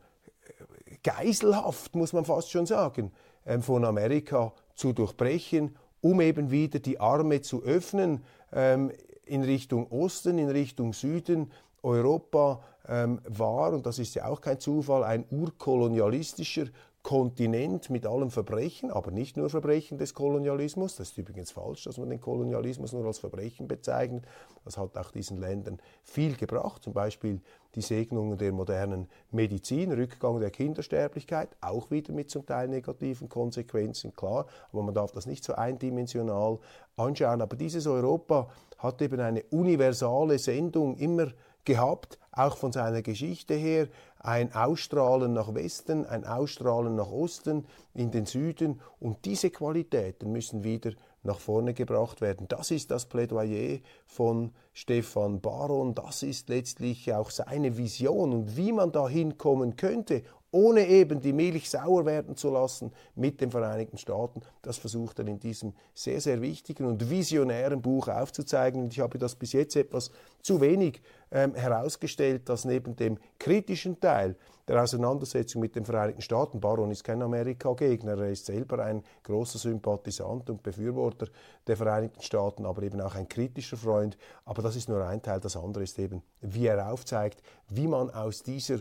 Geiselhaft, 1.02 1.94
muss 1.94 2.12
man 2.12 2.24
fast 2.24 2.50
schon 2.50 2.66
sagen, 2.66 3.12
ähm, 3.44 3.62
von 3.62 3.84
Amerika 3.84 4.52
zu 4.74 4.92
durchbrechen, 4.92 5.76
um 6.00 6.20
eben 6.20 6.50
wieder 6.50 6.78
die 6.78 7.00
Arme 7.00 7.40
zu 7.40 7.62
öffnen 7.62 8.24
ähm, 8.52 8.92
in 9.24 9.42
Richtung 9.42 9.90
Osten, 9.90 10.38
in 10.38 10.48
Richtung 10.48 10.92
Süden. 10.92 11.50
Europa 11.82 12.62
ähm, 12.88 13.20
war, 13.26 13.72
und 13.72 13.86
das 13.86 13.98
ist 13.98 14.14
ja 14.14 14.26
auch 14.26 14.40
kein 14.40 14.60
Zufall, 14.60 15.04
ein 15.04 15.24
urkolonialistischer 15.30 16.66
Kontinent 17.06 17.88
mit 17.88 18.04
allem 18.04 18.32
Verbrechen, 18.32 18.90
aber 18.90 19.12
nicht 19.12 19.36
nur 19.36 19.48
Verbrechen 19.48 19.96
des 19.96 20.12
Kolonialismus. 20.12 20.96
Das 20.96 21.10
ist 21.10 21.18
übrigens 21.18 21.52
falsch, 21.52 21.84
dass 21.84 21.98
man 21.98 22.10
den 22.10 22.20
Kolonialismus 22.20 22.92
nur 22.92 23.06
als 23.06 23.20
Verbrechen 23.20 23.68
bezeichnet. 23.68 24.24
Das 24.64 24.76
hat 24.76 24.98
auch 24.98 25.12
diesen 25.12 25.36
Ländern 25.36 25.78
viel 26.02 26.34
gebracht, 26.36 26.82
zum 26.82 26.94
Beispiel 26.94 27.40
die 27.76 27.80
Segnungen 27.80 28.36
der 28.38 28.50
modernen 28.50 29.06
Medizin, 29.30 29.92
Rückgang 29.92 30.40
der 30.40 30.50
Kindersterblichkeit, 30.50 31.50
auch 31.60 31.92
wieder 31.92 32.12
mit 32.12 32.28
zum 32.28 32.44
Teil 32.44 32.66
negativen 32.66 33.28
Konsequenzen, 33.28 34.12
klar, 34.16 34.46
aber 34.72 34.82
man 34.82 34.92
darf 34.94 35.12
das 35.12 35.26
nicht 35.26 35.44
so 35.44 35.52
eindimensional 35.52 36.58
anschauen. 36.96 37.40
Aber 37.40 37.54
dieses 37.54 37.86
Europa 37.86 38.48
hat 38.78 39.00
eben 39.00 39.20
eine 39.20 39.44
universale 39.52 40.40
Sendung 40.40 40.96
immer 40.96 41.28
gehabt, 41.66 42.18
auch 42.32 42.56
von 42.56 42.72
seiner 42.72 43.02
Geschichte 43.02 43.54
her, 43.54 43.88
ein 44.18 44.54
Ausstrahlen 44.54 45.32
nach 45.32 45.54
Westen, 45.54 46.06
ein 46.06 46.24
Ausstrahlen 46.24 46.96
nach 46.96 47.10
Osten, 47.10 47.66
in 47.94 48.10
den 48.10 48.26
Süden. 48.26 48.80
Und 48.98 49.24
diese 49.24 49.50
Qualitäten 49.50 50.32
müssen 50.32 50.64
wieder 50.64 50.92
nach 51.26 51.38
vorne 51.38 51.74
gebracht 51.74 52.20
werden. 52.20 52.48
Das 52.48 52.70
ist 52.70 52.90
das 52.90 53.06
Plädoyer 53.06 53.80
von 54.06 54.52
Stefan 54.72 55.40
Baron, 55.40 55.94
das 55.94 56.22
ist 56.22 56.48
letztlich 56.48 57.12
auch 57.12 57.30
seine 57.30 57.76
Vision 57.76 58.32
und 58.32 58.56
wie 58.56 58.72
man 58.72 58.92
da 58.92 59.08
hinkommen 59.08 59.76
könnte 59.76 60.22
ohne 60.56 60.86
eben 60.86 61.20
die 61.20 61.34
Milch 61.34 61.68
sauer 61.68 62.06
werden 62.06 62.34
zu 62.34 62.50
lassen 62.50 62.90
mit 63.14 63.42
den 63.42 63.50
Vereinigten 63.50 63.98
Staaten. 63.98 64.40
Das 64.62 64.78
versucht 64.78 65.18
er 65.18 65.26
in 65.26 65.38
diesem 65.38 65.74
sehr, 65.92 66.20
sehr 66.20 66.40
wichtigen 66.40 66.86
und 66.86 67.10
visionären 67.10 67.82
Buch 67.82 68.08
aufzuzeigen. 68.08 68.84
Und 68.84 68.92
ich 68.92 69.00
habe 69.00 69.18
das 69.18 69.34
bis 69.34 69.52
jetzt 69.52 69.76
etwas 69.76 70.10
zu 70.40 70.62
wenig 70.62 71.02
ähm, 71.30 71.54
herausgestellt, 71.54 72.48
dass 72.48 72.64
neben 72.64 72.96
dem 72.96 73.18
kritischen 73.38 74.00
Teil 74.00 74.36
der 74.68 74.82
Auseinandersetzung 74.82 75.60
mit 75.60 75.76
den 75.76 75.84
Vereinigten 75.84 76.22
Staaten, 76.22 76.60
Baron 76.60 76.90
ist 76.90 77.04
kein 77.04 77.22
Amerika-Gegner, 77.22 78.18
er 78.18 78.30
ist 78.30 78.46
selber 78.46 78.84
ein 78.84 79.02
großer 79.22 79.58
Sympathisant 79.58 80.50
und 80.50 80.62
Befürworter 80.62 81.28
der 81.66 81.76
Vereinigten 81.76 82.22
Staaten, 82.22 82.66
aber 82.66 82.82
eben 82.82 83.00
auch 83.00 83.14
ein 83.14 83.28
kritischer 83.28 83.76
Freund. 83.76 84.16
Aber 84.44 84.62
das 84.62 84.76
ist 84.76 84.88
nur 84.88 85.04
ein 85.06 85.22
Teil. 85.22 85.40
Das 85.40 85.56
andere 85.56 85.84
ist 85.84 85.98
eben, 85.98 86.22
wie 86.40 86.66
er 86.66 86.92
aufzeigt, 86.92 87.42
wie 87.68 87.86
man 87.86 88.10
aus 88.10 88.42
dieser 88.42 88.80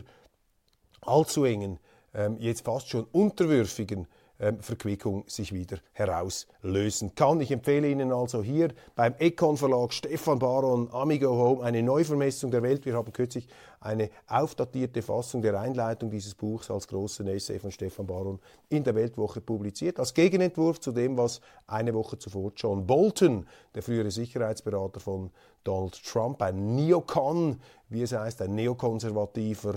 allzu 1.02 1.44
engen, 1.44 1.78
ähm, 2.14 2.36
jetzt 2.38 2.64
fast 2.64 2.88
schon 2.88 3.04
unterwürfigen 3.12 4.08
Verquickung 4.60 5.24
sich 5.26 5.52
wieder 5.52 5.78
herauslösen 5.92 7.14
kann. 7.14 7.40
Ich 7.40 7.50
empfehle 7.50 7.88
Ihnen 7.88 8.12
also 8.12 8.42
hier 8.42 8.68
beim 8.94 9.14
Econ 9.18 9.56
Verlag 9.56 9.94
Stefan 9.94 10.38
Baron 10.38 10.90
Amigo 10.92 11.30
Home 11.30 11.62
eine 11.62 11.82
Neuvermessung 11.82 12.50
der 12.50 12.62
Welt. 12.62 12.84
Wir 12.84 12.94
haben 12.94 13.12
kürzlich 13.12 13.48
eine 13.80 14.10
aufdatierte 14.26 15.00
Fassung 15.00 15.42
der 15.42 15.58
Einleitung 15.58 16.10
dieses 16.10 16.34
Buchs 16.34 16.70
als 16.70 16.88
großen 16.88 17.26
Essay 17.28 17.58
von 17.58 17.70
Stefan 17.70 18.06
Baron 18.06 18.38
in 18.68 18.84
der 18.84 18.94
Weltwoche 18.94 19.40
publiziert, 19.40 19.98
als 19.98 20.12
Gegenentwurf 20.12 20.80
zu 20.80 20.92
dem, 20.92 21.16
was 21.16 21.40
eine 21.66 21.94
Woche 21.94 22.18
zuvor 22.18 22.52
John 22.56 22.86
Bolton, 22.86 23.46
der 23.74 23.82
frühere 23.82 24.10
Sicherheitsberater 24.10 25.00
von 25.00 25.30
Donald 25.64 26.00
Trump, 26.04 26.42
ein 26.42 26.74
Neocon, 26.74 27.60
wie 27.88 28.02
es 28.02 28.12
heißt, 28.12 28.42
ein 28.42 28.54
neokonservativer 28.54 29.74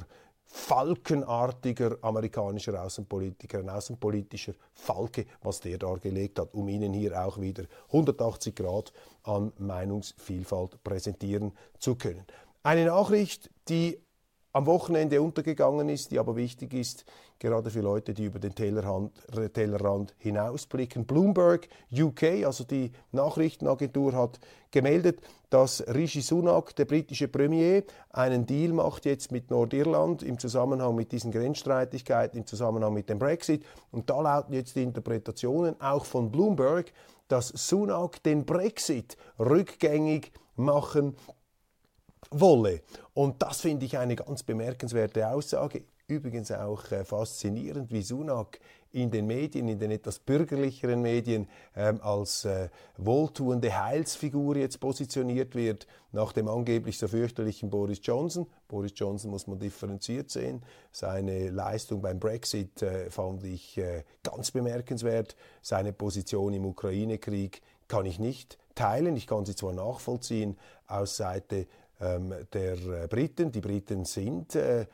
falkenartiger 0.52 1.98
amerikanischer 2.02 2.84
Außenpolitiker, 2.84 3.60
ein 3.60 3.70
außenpolitischer 3.70 4.54
Falke, 4.74 5.26
was 5.42 5.60
der 5.60 5.78
dargelegt 5.78 6.40
hat, 6.40 6.54
um 6.54 6.68
Ihnen 6.68 6.94
hier 6.94 7.24
auch 7.24 7.40
wieder 7.40 7.66
180 7.88 8.56
Grad 8.56 8.92
an 9.24 9.54
Meinungsvielfalt 9.60 10.84
präsentieren 10.84 11.54
zu 11.78 11.96
können. 11.96 12.26
Eine 12.64 12.86
Nachricht, 12.86 13.50
die 13.70 14.00
am 14.52 14.66
Wochenende 14.66 15.22
untergegangen 15.22 15.90
ist, 15.90 16.12
die 16.12 16.20
aber 16.20 16.36
wichtig 16.36 16.74
ist, 16.74 17.06
gerade 17.38 17.70
für 17.70 17.82
Leute, 17.82 18.14
die 18.14 18.26
über 18.26 18.40
den 18.40 18.56
Tellerrand, 18.56 19.12
Tellerrand 19.54 20.14
hinausblicken. 20.18 21.06
Bloomberg 21.06 21.68
UK, 21.92 22.46
also 22.46 22.64
die 22.64 22.92
Nachrichtenagentur, 23.12 24.14
hat 24.14 24.40
gemeldet, 24.72 25.22
dass 25.50 25.84
Rishi 25.88 26.22
Sunak, 26.22 26.76
der 26.76 26.86
britische 26.86 27.28
Premier, 27.28 27.84
einen 28.10 28.46
Deal 28.46 28.74
macht 28.74 29.06
jetzt 29.06 29.32
mit 29.32 29.52
Nordirland 29.52 30.24
im 30.24 30.40
Zusammenhang 30.40 30.96
mit 30.96 31.12
diesen 31.12 31.32
Grenzstreitigkeiten, 31.32 32.40
im 32.40 32.46
Zusammenhang 32.46 32.94
mit 32.94 33.10
dem 33.10 33.20
Brexit. 33.20 33.64
Und 33.92 34.10
da 34.10 34.22
lauten 34.22 34.54
jetzt 34.54 34.76
die 34.76 34.84
Interpretationen 34.84 35.80
auch 35.80 36.06
von 36.06 36.32
Bloomberg, 36.32 36.92
dass 37.28 37.50
Sunak 37.50 38.22
den 38.24 38.46
Brexit 38.46 39.16
rückgängig 39.40 40.32
machen 40.56 41.16
wolle. 42.32 42.82
Und 43.14 43.42
das 43.42 43.62
finde 43.62 43.86
ich 43.86 43.98
eine 43.98 44.16
ganz 44.16 44.44
bemerkenswerte 44.44 45.28
Aussage. 45.30 45.84
Übrigens 46.08 46.52
auch 46.52 46.92
äh, 46.92 47.06
faszinierend, 47.06 47.92
wie 47.92 48.02
Sunak 48.02 48.60
in 48.92 49.12
den 49.12 49.28
Medien, 49.28 49.68
in 49.68 49.78
den 49.78 49.92
etwas 49.92 50.18
bürgerlicheren 50.18 51.02
Medien, 51.02 51.48
ähm, 51.76 52.00
als 52.02 52.46
äh, 52.46 52.70
wohltuende 52.98 53.84
Heilsfigur 53.84 54.58
jetzt 54.58 54.80
positioniert 54.80 55.54
wird, 55.54 55.86
nach 56.12 56.34
dem 56.34 56.48
angeblich 56.48 56.98
so 56.98 57.08
fürchterlichen 57.08 57.70
Boris 57.70 58.00
Johnson. 58.02 58.48
Boris 58.68 58.94
Johnson 58.96 59.30
muss 59.30 59.46
man 59.46 59.60
differenziert 59.60 60.32
sehen. 60.32 60.64
Seine 60.92 61.50
Leistung 61.50 62.02
beim 62.02 62.20
Brexit 62.20 62.82
äh, 62.82 63.12
fand 63.12 63.44
ich 63.44 63.78
äh, 63.78 64.04
ganz 64.24 64.50
bemerkenswert. 64.50 65.36
Seine 65.62 65.94
Position 65.94 66.54
im 66.54 66.66
Ukraine-Krieg 66.66 67.62
kann 67.88 68.08
ich 68.08 68.18
nicht 68.18 68.58
teilen. 68.74 69.16
Ich 69.16 69.28
kann 69.28 69.46
sie 69.46 69.56
zwar 69.56 69.74
nachvollziehen 69.74 70.58
aus 70.88 71.18
Seite 71.18 71.68
der 72.00 73.04
äh, 73.04 73.08
Briten. 73.08 73.52
Die 73.52 73.62
Briten 73.62 74.06
sind 74.06 74.56
äh, 74.56 74.86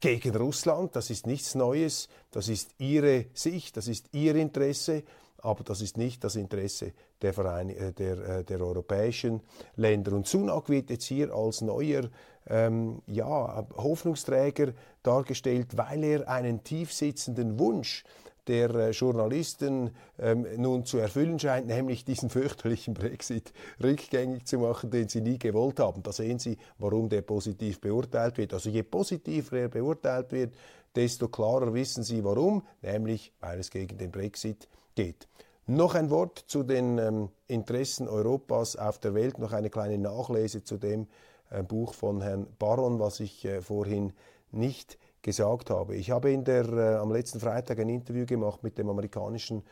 gegen 0.00 0.36
Russland, 0.36 0.94
das 0.94 1.10
ist 1.10 1.26
nichts 1.26 1.54
Neues, 1.54 2.08
das 2.30 2.48
ist 2.48 2.74
ihre 2.78 3.26
Sicht, 3.34 3.76
das 3.76 3.88
ist 3.88 4.06
ihr 4.12 4.36
Interesse, 4.36 5.02
aber 5.38 5.64
das 5.64 5.80
ist 5.80 5.96
nicht 5.96 6.22
das 6.22 6.36
Interesse 6.36 6.92
der, 7.20 7.34
Verein 7.34 7.70
äh, 7.70 7.92
der, 7.92 8.44
der 8.44 8.60
europäischen 8.60 9.40
Länder. 9.76 10.12
Und 10.12 10.26
Sunak 10.26 10.68
wird 10.68 10.90
jetzt 10.90 11.06
hier 11.06 11.32
als 11.34 11.62
neuer 11.62 12.08
ähm, 12.46 13.02
ja, 13.06 13.66
Hoffnungsträger 13.76 14.72
dargestellt, 15.02 15.76
weil 15.76 16.04
er 16.04 16.28
einen 16.28 16.62
tiefsitzenden 16.62 17.58
Wunsch 17.58 18.04
der 18.48 18.70
äh, 18.74 18.90
Journalisten 18.90 19.90
ähm, 20.18 20.46
nun 20.56 20.84
zu 20.84 20.98
erfüllen 20.98 21.38
scheint, 21.38 21.66
nämlich 21.66 22.04
diesen 22.04 22.30
fürchterlichen 22.30 22.94
Brexit 22.94 23.52
rückgängig 23.82 24.46
zu 24.46 24.58
machen, 24.58 24.90
den 24.90 25.08
sie 25.08 25.20
nie 25.20 25.38
gewollt 25.38 25.78
haben. 25.78 26.02
Da 26.02 26.12
sehen 26.12 26.38
Sie, 26.38 26.56
warum 26.78 27.08
der 27.08 27.22
positiv 27.22 27.80
beurteilt 27.80 28.38
wird. 28.38 28.54
Also 28.54 28.70
je 28.70 28.82
positiver 28.82 29.58
er 29.58 29.68
beurteilt 29.68 30.32
wird, 30.32 30.54
desto 30.96 31.28
klarer 31.28 31.74
wissen 31.74 32.02
Sie 32.02 32.24
warum, 32.24 32.62
nämlich 32.82 33.32
weil 33.40 33.60
es 33.60 33.70
gegen 33.70 33.98
den 33.98 34.10
Brexit 34.10 34.68
geht. 34.94 35.28
Noch 35.66 35.94
ein 35.94 36.08
Wort 36.08 36.44
zu 36.46 36.62
den 36.62 36.98
ähm, 36.98 37.28
Interessen 37.46 38.08
Europas 38.08 38.76
auf 38.76 38.98
der 38.98 39.14
Welt, 39.14 39.38
noch 39.38 39.52
eine 39.52 39.68
kleine 39.68 39.98
Nachlese 39.98 40.64
zu 40.64 40.78
dem 40.78 41.06
äh, 41.50 41.62
Buch 41.62 41.92
von 41.92 42.22
Herrn 42.22 42.46
Baron, 42.58 42.98
was 42.98 43.20
ich 43.20 43.44
äh, 43.44 43.60
vorhin 43.60 44.14
nicht 44.50 44.98
gesagt 45.22 45.70
habe. 45.70 45.96
Ich 45.96 46.10
habe 46.10 46.30
in 46.30 46.44
der, 46.44 46.68
äh, 46.68 46.94
am 46.96 47.12
letzten 47.12 47.40
Freitag 47.40 47.78
ein 47.80 47.88
Interview 47.88 48.26
gemacht 48.26 48.62
mit 48.62 48.78
dem 48.78 48.88
amerikanischen 48.88 49.62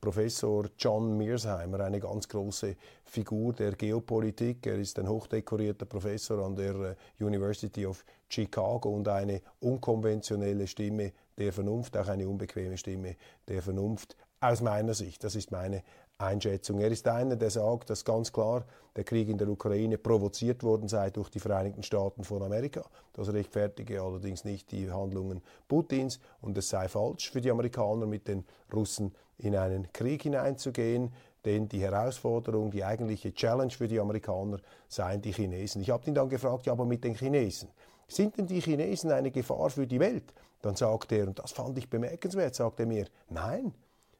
Professor 0.00 0.68
John 0.78 1.16
Mearsheimer, 1.16 1.80
eine 1.80 1.98
ganz 2.00 2.28
große 2.28 2.76
Figur 3.04 3.52
der 3.54 3.72
Geopolitik. 3.72 4.66
Er 4.66 4.76
ist 4.76 4.98
ein 4.98 5.08
hochdekorierter 5.08 5.86
Professor 5.86 6.44
an 6.44 6.54
der 6.54 6.74
äh, 6.74 7.24
University 7.24 7.86
of 7.86 8.04
Chicago 8.28 8.90
und 8.90 9.08
eine 9.08 9.40
unkonventionelle 9.60 10.66
Stimme 10.66 11.12
der 11.38 11.52
Vernunft, 11.52 11.96
auch 11.96 12.08
eine 12.08 12.28
unbequeme 12.28 12.76
Stimme 12.76 13.16
der 13.48 13.62
Vernunft 13.62 14.16
aus 14.40 14.60
meiner 14.60 14.94
Sicht. 14.94 15.24
Das 15.24 15.34
ist 15.34 15.50
meine 15.50 15.82
Einschätzung. 16.18 16.80
Er 16.80 16.90
ist 16.90 17.06
einer, 17.08 17.36
der 17.36 17.50
sagt, 17.50 17.90
dass 17.90 18.04
ganz 18.04 18.32
klar 18.32 18.64
der 18.96 19.04
Krieg 19.04 19.28
in 19.28 19.36
der 19.36 19.48
Ukraine 19.48 19.98
provoziert 19.98 20.62
worden 20.62 20.88
sei 20.88 21.10
durch 21.10 21.28
die 21.28 21.40
Vereinigten 21.40 21.82
Staaten 21.82 22.24
von 22.24 22.42
Amerika. 22.42 22.84
Das 23.12 23.32
rechtfertige 23.32 24.00
allerdings 24.00 24.44
nicht 24.44 24.72
die 24.72 24.90
Handlungen 24.90 25.42
Putins 25.68 26.18
und 26.40 26.56
es 26.56 26.70
sei 26.70 26.88
falsch 26.88 27.30
für 27.30 27.42
die 27.42 27.50
Amerikaner, 27.50 28.06
mit 28.06 28.28
den 28.28 28.44
Russen 28.72 29.14
in 29.38 29.54
einen 29.54 29.92
Krieg 29.92 30.22
hineinzugehen. 30.22 31.12
Denn 31.44 31.68
die 31.68 31.80
Herausforderung, 31.80 32.70
die 32.70 32.82
eigentliche 32.82 33.34
Challenge 33.34 33.70
für 33.70 33.86
die 33.86 34.00
Amerikaner 34.00 34.58
seien 34.88 35.20
die 35.20 35.32
Chinesen. 35.32 35.82
Ich 35.82 35.90
habe 35.90 36.06
ihn 36.06 36.14
dann 36.14 36.28
gefragt, 36.28 36.66
ja, 36.66 36.72
aber 36.72 36.86
mit 36.86 37.04
den 37.04 37.14
Chinesen. 37.14 37.68
Sind 38.08 38.38
denn 38.38 38.46
die 38.46 38.60
Chinesen 38.60 39.12
eine 39.12 39.30
Gefahr 39.30 39.68
für 39.70 39.86
die 39.86 40.00
Welt? 40.00 40.32
Dann 40.62 40.74
sagt 40.74 41.12
er, 41.12 41.28
und 41.28 41.38
das 41.38 41.52
fand 41.52 41.76
ich 41.78 41.90
bemerkenswert, 41.90 42.54
sagt 42.54 42.80
er 42.80 42.86
mir, 42.86 43.06
nein, 43.28 43.74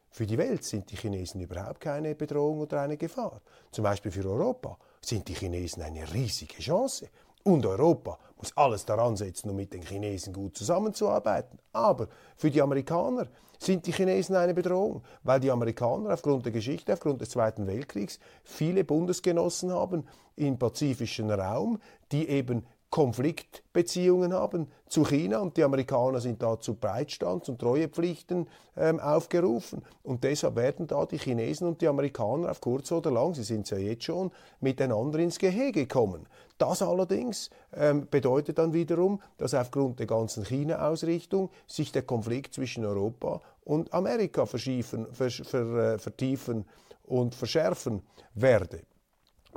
für 0.09 0.25
die 0.25 0.37
Welt 0.37 0.63
sind 0.63 0.89
die 0.91 0.95
Chinesen 0.95 1.41
überhaupt 1.41 1.81
keine 1.81 2.15
Bedrohung 2.15 2.61
oder 2.61 2.81
eine 2.81 2.97
Gefahr. 2.97 3.41
Zum 3.71 3.83
Beispiel 3.83 4.11
für 4.11 4.25
Europa 4.25 4.77
sind 5.01 5.27
die 5.27 5.33
Chinesen 5.33 5.83
eine 5.83 6.11
riesige 6.13 6.57
Chance. 6.57 7.09
Und 7.43 7.65
Europa 7.65 8.17
muss 8.37 8.55
alles 8.57 8.85
daran 8.85 9.15
setzen, 9.15 9.49
um 9.49 9.55
mit 9.55 9.73
den 9.73 9.81
Chinesen 9.81 10.33
gut 10.33 10.57
zusammenzuarbeiten. 10.57 11.59
Aber 11.71 12.07
für 12.35 12.51
die 12.51 12.61
Amerikaner 12.61 13.27
sind 13.59 13.85
die 13.87 13.93
Chinesen 13.93 14.35
eine 14.35 14.53
Bedrohung, 14.53 15.03
weil 15.23 15.39
die 15.39 15.51
Amerikaner 15.51 16.13
aufgrund 16.13 16.45
der 16.45 16.51
Geschichte, 16.51 16.93
aufgrund 16.93 17.21
des 17.21 17.29
Zweiten 17.29 17.65
Weltkriegs 17.65 18.19
viele 18.43 18.83
Bundesgenossen 18.83 19.71
haben 19.71 20.07
im 20.35 20.59
pazifischen 20.59 21.31
Raum, 21.31 21.79
die 22.11 22.27
eben 22.27 22.65
Konfliktbeziehungen 22.89 24.33
haben 24.33 24.67
zu 24.87 25.03
China 25.03 25.39
und 25.39 25.57
die 25.57 25.63
Amerikaner 25.63 26.21
sind 26.21 26.41
da 26.41 26.59
zu 26.59 26.75
Breitstands- 26.75 27.49
und 27.49 27.59
Treuepflichten 27.59 28.47
ähm, 28.77 28.99
aufgerufen. 29.01 29.83
Und 30.03 30.23
deshalb 30.23 30.55
werden 30.55 30.87
da 30.87 31.05
die 31.05 31.17
Chinesen 31.17 31.67
und 31.67 31.81
die 31.81 31.87
Amerikaner 31.87 32.49
auf 32.49 32.61
kurz 32.61 32.91
oder 32.93 33.11
lang, 33.11 33.33
sie 33.33 33.43
sind 33.43 33.69
ja 33.69 33.77
jetzt 33.77 34.05
schon, 34.05 34.31
miteinander 34.61 35.19
ins 35.19 35.37
Gehege 35.37 35.85
kommen. 35.85 36.27
Das 36.57 36.81
allerdings 36.81 37.49
ähm, 37.75 38.07
bedeutet 38.09 38.57
dann 38.57 38.73
wiederum, 38.73 39.21
dass 39.37 39.53
aufgrund 39.53 39.99
der 39.99 40.07
ganzen 40.07 40.45
China-Ausrichtung 40.45 41.49
sich 41.67 41.91
der 41.91 42.03
Konflikt 42.03 42.53
zwischen 42.53 42.85
Europa 42.85 43.41
und 43.65 43.93
Amerika 43.93 44.45
verschiefen, 44.45 45.07
ver, 45.11 45.29
ver, 45.29 45.93
äh, 45.93 45.99
vertiefen 45.99 46.65
und 47.03 47.35
verschärfen 47.35 48.01
werde. 48.33 48.79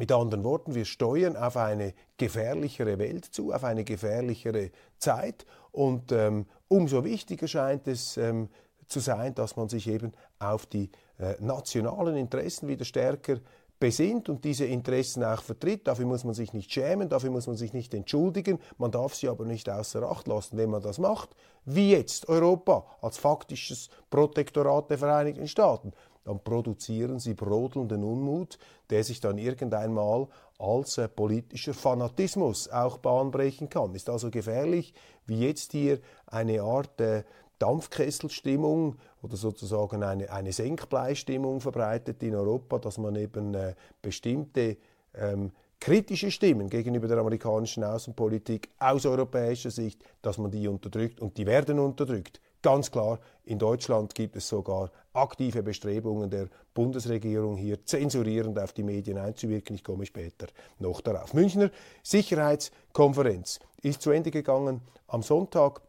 Mit 0.01 0.13
anderen 0.13 0.45
Worten, 0.45 0.75
wir 0.75 0.87
steuern 0.87 1.37
auf 1.37 1.59
eine 1.59 1.93
gefährlichere 2.17 2.99
Welt 2.99 3.27
zu, 3.27 3.53
auf 3.53 3.65
eine 3.65 3.85
gefährlichere 3.85 4.71
Zeit. 4.97 5.45
Und 5.73 6.11
ähm, 6.11 6.47
umso 6.69 7.05
wichtiger 7.05 7.47
scheint 7.47 7.87
es 7.87 8.17
ähm, 8.17 8.49
zu 8.87 9.01
sein, 9.01 9.35
dass 9.35 9.57
man 9.57 9.69
sich 9.69 9.87
eben 9.89 10.13
auf 10.39 10.65
die 10.65 10.89
äh, 11.19 11.35
nationalen 11.41 12.17
Interessen 12.17 12.67
wieder 12.67 12.87
stärker 12.87 13.41
besinnt 13.79 14.31
und 14.31 14.43
diese 14.43 14.65
Interessen 14.65 15.23
auch 15.23 15.43
vertritt. 15.43 15.87
Dafür 15.87 16.07
muss 16.07 16.25
man 16.25 16.33
sich 16.33 16.55
nicht 16.55 16.73
schämen, 16.73 17.11
dafür 17.11 17.31
muss 17.31 17.47
man 17.47 17.57
sich 17.57 17.75
nicht 17.75 17.93
entschuldigen, 17.93 18.59
man 18.79 18.91
darf 18.91 19.15
sie 19.15 19.29
aber 19.29 19.45
nicht 19.45 19.69
außer 19.69 20.03
Acht 20.03 20.29
lassen, 20.29 20.57
wenn 20.57 20.71
man 20.71 20.81
das 20.81 20.99
macht, 20.99 21.29
wie 21.67 21.91
jetzt 21.91 22.27
Europa 22.27 22.87
als 23.03 23.19
faktisches 23.19 23.91
Protektorat 24.09 24.89
der 24.89 24.97
Vereinigten 24.97 25.47
Staaten 25.47 25.93
dann 26.25 26.43
produzieren 26.43 27.19
sie 27.19 27.35
brodelnden 27.35 28.05
Unmut, 28.05 28.59
der 28.91 29.05
sich 29.05 29.21
dann 29.21 29.39
irgendeinmal 29.39 30.29
als 30.59 30.99
äh, 30.99 31.09
politischer 31.09 31.75
Fanatismus 31.75 32.69
auch 32.69 32.99
bahnbrechen 32.99 33.69
kann. 33.69 33.95
Ist 33.95 34.11
also 34.11 34.31
gefährlich, 34.31 34.93
wie 35.27 35.47
jetzt 35.47 35.73
hier 35.73 36.01
eine 36.27 36.63
Art 36.63 37.01
äh, 37.01 37.25
Dampfkesselstimmung 37.59 38.97
oder 39.23 39.37
sozusagen 39.37 40.03
eine, 40.03 40.31
eine 40.31 40.53
Senkbleistimmung 40.53 41.61
verbreitet 41.61 42.23
in 42.23 42.35
Europa, 42.35 42.79
dass 42.79 42.99
man 42.99 43.17
eben 43.17 43.55
äh, 43.55 43.75
bestimmte 44.03 44.79
ähm, 45.15 45.53
kritische 45.79 46.31
Stimmen 46.31 46.69
gegenüber 46.69 47.09
der 47.09 47.19
amerikanischen 47.19 47.85
Außenpolitik 47.85 48.71
aus 48.79 49.07
europäischer 49.07 49.71
Sicht, 49.71 50.03
dass 50.23 50.39
man 50.39 50.51
die 50.51 50.69
unterdrückt 50.69 51.21
und 51.21 51.37
die 51.39 51.47
werden 51.47 51.79
unterdrückt. 51.79 52.41
Ganz 52.63 52.91
klar, 52.91 53.21
in 53.45 53.59
Deutschland 53.59 54.15
gibt 54.15 54.37
es 54.37 54.49
sogar 54.49 54.91
aktive 55.15 55.63
Bestrebungen 55.63 56.29
der 56.29 56.49
Bundesregierung, 56.75 57.57
hier 57.57 57.85
zensurierend 57.85 58.59
auf 58.59 58.73
die 58.73 58.83
Medien 58.83 59.19
einzuwirken. 59.19 59.77
Ich 59.77 59.85
komme 59.85 60.05
später 60.05 60.47
noch 60.79 61.01
darauf. 61.01 61.33
Münchner 61.33 61.71
Sicherheitskonferenz 62.03 63.61
ist 63.83 64.03
zu 64.03 64.11
Ende 64.11 64.31
gegangen 64.31 64.83
am 65.09 65.23
Sonntag. 65.23 65.81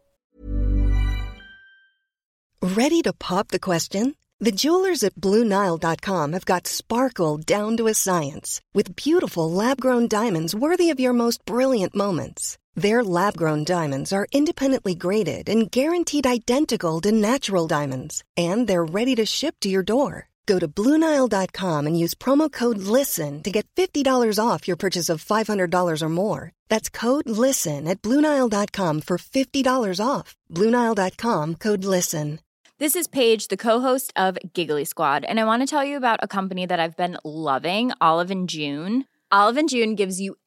Ready 2.62 3.02
to 3.02 3.12
pop 3.12 3.48
the 3.48 3.58
question? 3.58 4.14
The 4.40 4.52
jewelers 4.52 5.04
at 5.04 5.14
BlueNile.com 5.16 6.32
have 6.32 6.46
got 6.46 6.66
sparkle 6.66 7.38
down 7.38 7.76
to 7.76 7.86
a 7.86 7.94
science 7.94 8.60
with 8.72 8.96
beautiful 8.96 9.50
lab-grown 9.50 10.08
diamonds 10.08 10.54
worthy 10.54 10.90
of 10.90 10.98
your 10.98 11.12
most 11.12 11.44
brilliant 11.44 11.94
moments. 11.94 12.58
Their 12.74 13.04
lab 13.04 13.36
grown 13.36 13.64
diamonds 13.64 14.12
are 14.12 14.26
independently 14.32 14.94
graded 14.94 15.48
and 15.48 15.70
guaranteed 15.70 16.26
identical 16.26 17.00
to 17.02 17.12
natural 17.12 17.66
diamonds, 17.66 18.24
and 18.36 18.66
they're 18.66 18.84
ready 18.84 19.14
to 19.16 19.26
ship 19.26 19.56
to 19.60 19.68
your 19.68 19.82
door. 19.82 20.28
Go 20.46 20.58
to 20.58 20.66
Bluenile.com 20.66 21.86
and 21.86 21.98
use 21.98 22.14
promo 22.14 22.50
code 22.50 22.78
LISTEN 22.78 23.42
to 23.42 23.50
get 23.50 23.66
$50 23.76 24.38
off 24.44 24.66
your 24.66 24.76
purchase 24.76 25.08
of 25.08 25.24
$500 25.24 26.02
or 26.02 26.08
more. 26.08 26.50
That's 26.68 26.88
code 26.88 27.28
LISTEN 27.28 27.86
at 27.86 28.02
Bluenile.com 28.02 29.02
for 29.02 29.18
$50 29.18 30.04
off. 30.04 30.34
Bluenile.com 30.50 31.54
code 31.56 31.84
LISTEN. 31.84 32.40
This 32.78 32.96
is 32.96 33.06
Paige, 33.06 33.46
the 33.46 33.56
co 33.56 33.78
host 33.78 34.12
of 34.16 34.38
Giggly 34.54 34.84
Squad, 34.84 35.24
and 35.24 35.38
I 35.38 35.44
want 35.44 35.62
to 35.62 35.66
tell 35.66 35.84
you 35.84 35.96
about 35.96 36.18
a 36.20 36.26
company 36.26 36.66
that 36.66 36.80
I've 36.80 36.96
been 36.96 37.16
loving 37.22 37.92
Olive 38.00 38.32
and 38.32 38.48
June. 38.48 39.04
Olive 39.30 39.56
and 39.56 39.68
June 39.68 39.94
gives 39.94 40.20
you 40.20 40.34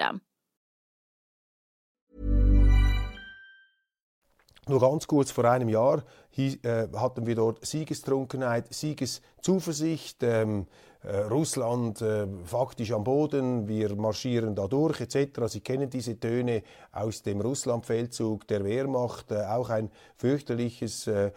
System. 0.00 0.20
Nur 4.68 4.80
ganz 4.80 5.06
kurz 5.06 5.30
vor 5.30 5.44
einem 5.46 5.68
Jahr 5.68 6.04
äh, 6.36 6.86
hatten 6.94 7.26
wir 7.26 7.34
dort 7.34 7.64
Siegestrunkenheit, 7.64 8.72
Siegeszuversicht. 8.72 10.22
Ähm, 10.22 10.66
äh, 11.02 11.16
Russland 11.16 12.02
äh, 12.02 12.26
faktisch 12.44 12.92
am 12.92 13.04
Boden, 13.04 13.66
wir 13.66 13.96
marschieren 13.96 14.54
da 14.54 14.68
durch 14.68 15.00
etc. 15.00 15.40
Sie 15.46 15.60
kennen 15.60 15.88
diese 15.88 16.20
Töne 16.20 16.62
aus 16.92 17.22
dem 17.22 17.40
Russlandfeldzug 17.40 18.46
der 18.46 18.64
Wehrmacht, 18.64 19.32
äh, 19.32 19.46
auch 19.46 19.70
ein 19.70 19.90
fürchterliches 20.16 21.06
äh, 21.06 21.28
äh, 21.28 21.32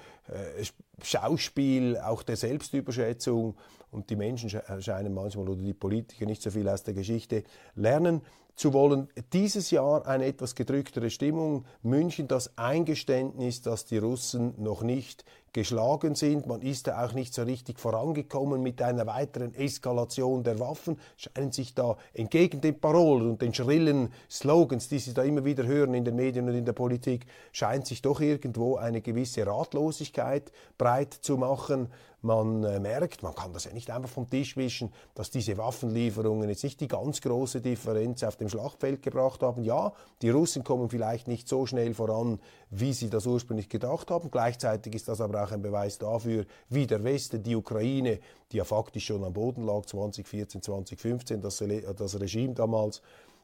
Schauspiel, 1.01 1.97
auch 1.97 2.23
der 2.23 2.35
Selbstüberschätzung 2.35 3.55
und 3.89 4.09
die 4.09 4.17
Menschen 4.17 4.49
scheinen 4.79 5.13
manchmal 5.13 5.47
oder 5.47 5.61
die 5.61 5.73
Politiker 5.73 6.25
nicht 6.25 6.41
so 6.41 6.51
viel 6.51 6.67
aus 6.67 6.83
der 6.83 6.93
Geschichte 6.93 7.43
lernen 7.75 8.21
zu 8.55 8.73
wollen. 8.73 9.09
Dieses 9.33 9.71
Jahr 9.71 10.07
eine 10.07 10.25
etwas 10.25 10.55
gedrücktere 10.55 11.09
Stimmung. 11.09 11.65
München 11.81 12.27
das 12.27 12.57
Eingeständnis, 12.57 13.61
dass 13.61 13.85
die 13.85 13.97
Russen 13.97 14.53
noch 14.61 14.83
nicht 14.83 15.25
geschlagen 15.53 16.15
sind. 16.15 16.47
Man 16.47 16.61
ist 16.61 16.87
da 16.87 17.05
auch 17.05 17.13
nicht 17.13 17.33
so 17.33 17.43
richtig 17.43 17.79
vorangekommen 17.79 18.61
mit 18.61 18.81
einer 18.81 19.05
weiteren 19.05 19.53
Eskalation 19.53 20.43
der 20.43 20.59
Waffen, 20.59 20.99
scheinen 21.15 21.51
sich 21.51 21.73
da 21.75 21.95
entgegen 22.13 22.59
den 22.59 22.79
Parolen 22.79 23.29
und 23.31 23.41
den 23.41 23.53
schrillen 23.53 24.11
Slogans, 24.29 24.89
die 24.89 24.99
Sie 24.99 25.13
da 25.13 25.23
immer 25.23 25.45
wieder 25.45 25.65
hören 25.65 25.93
in 25.93 26.03
den 26.03 26.15
Medien 26.15 26.49
und 26.49 26.55
in 26.55 26.65
der 26.65 26.73
Politik, 26.73 27.25
scheint 27.51 27.87
sich 27.87 28.01
doch 28.01 28.19
irgendwo 28.19 28.75
eine 28.77 29.01
gewisse 29.01 29.45
Ratlosigkeit 29.45 30.51
breit 30.77 31.13
zu 31.13 31.37
machen. 31.37 31.89
Man 32.23 32.63
äh, 32.63 32.79
merkt, 32.79 33.21
man 33.21 33.35
kann 33.35 33.51
das 33.51 33.65
ja 33.65 33.73
nicht 33.73 33.91
einfach 33.91 34.09
vom 34.09 34.29
Tisch 34.29 34.55
wischen, 34.55 34.93
dass 35.13 35.29
diese 35.29 35.57
Waffenlieferungen 35.57 36.47
jetzt 36.47 36.63
nicht 36.63 36.79
die 36.79 36.87
ganz 36.87 37.19
große 37.19 37.59
Differenz 37.59 38.23
auf 38.23 38.37
dem 38.37 38.47
Schlachtfeld 38.47 39.01
gebracht 39.01 39.43
haben. 39.43 39.61
Ja, 39.61 39.91
die 40.21 40.29
Russen 40.29 40.63
kommen 40.63 40.89
vielleicht 40.89 41.27
nicht 41.27 41.49
so 41.49 41.65
schnell 41.65 41.93
voran 41.93 42.39
wie 42.75 42.93
sie 42.93 43.09
das 43.09 43.25
ursprünglich 43.25 43.69
gedacht 43.69 44.09
haben. 44.09 44.31
Gleichzeitig 44.31 44.95
ist 44.95 45.07
das 45.07 45.21
aber 45.21 45.43
auch 45.43 45.51
ein 45.51 45.61
Beweis 45.61 45.97
dafür, 45.97 46.45
wie 46.69 46.87
der 46.87 47.03
Westen 47.03 47.43
die 47.43 47.55
Ukraine, 47.55 48.19
die 48.51 48.57
ja 48.57 48.63
faktisch 48.63 49.05
schon 49.05 49.23
am 49.23 49.33
Boden 49.33 49.65
lag, 49.65 49.85
2014, 49.85 50.61
2015, 50.61 51.41
das, 51.41 51.63
das 51.97 52.19
Regime 52.19 52.53
damals, 52.53 53.01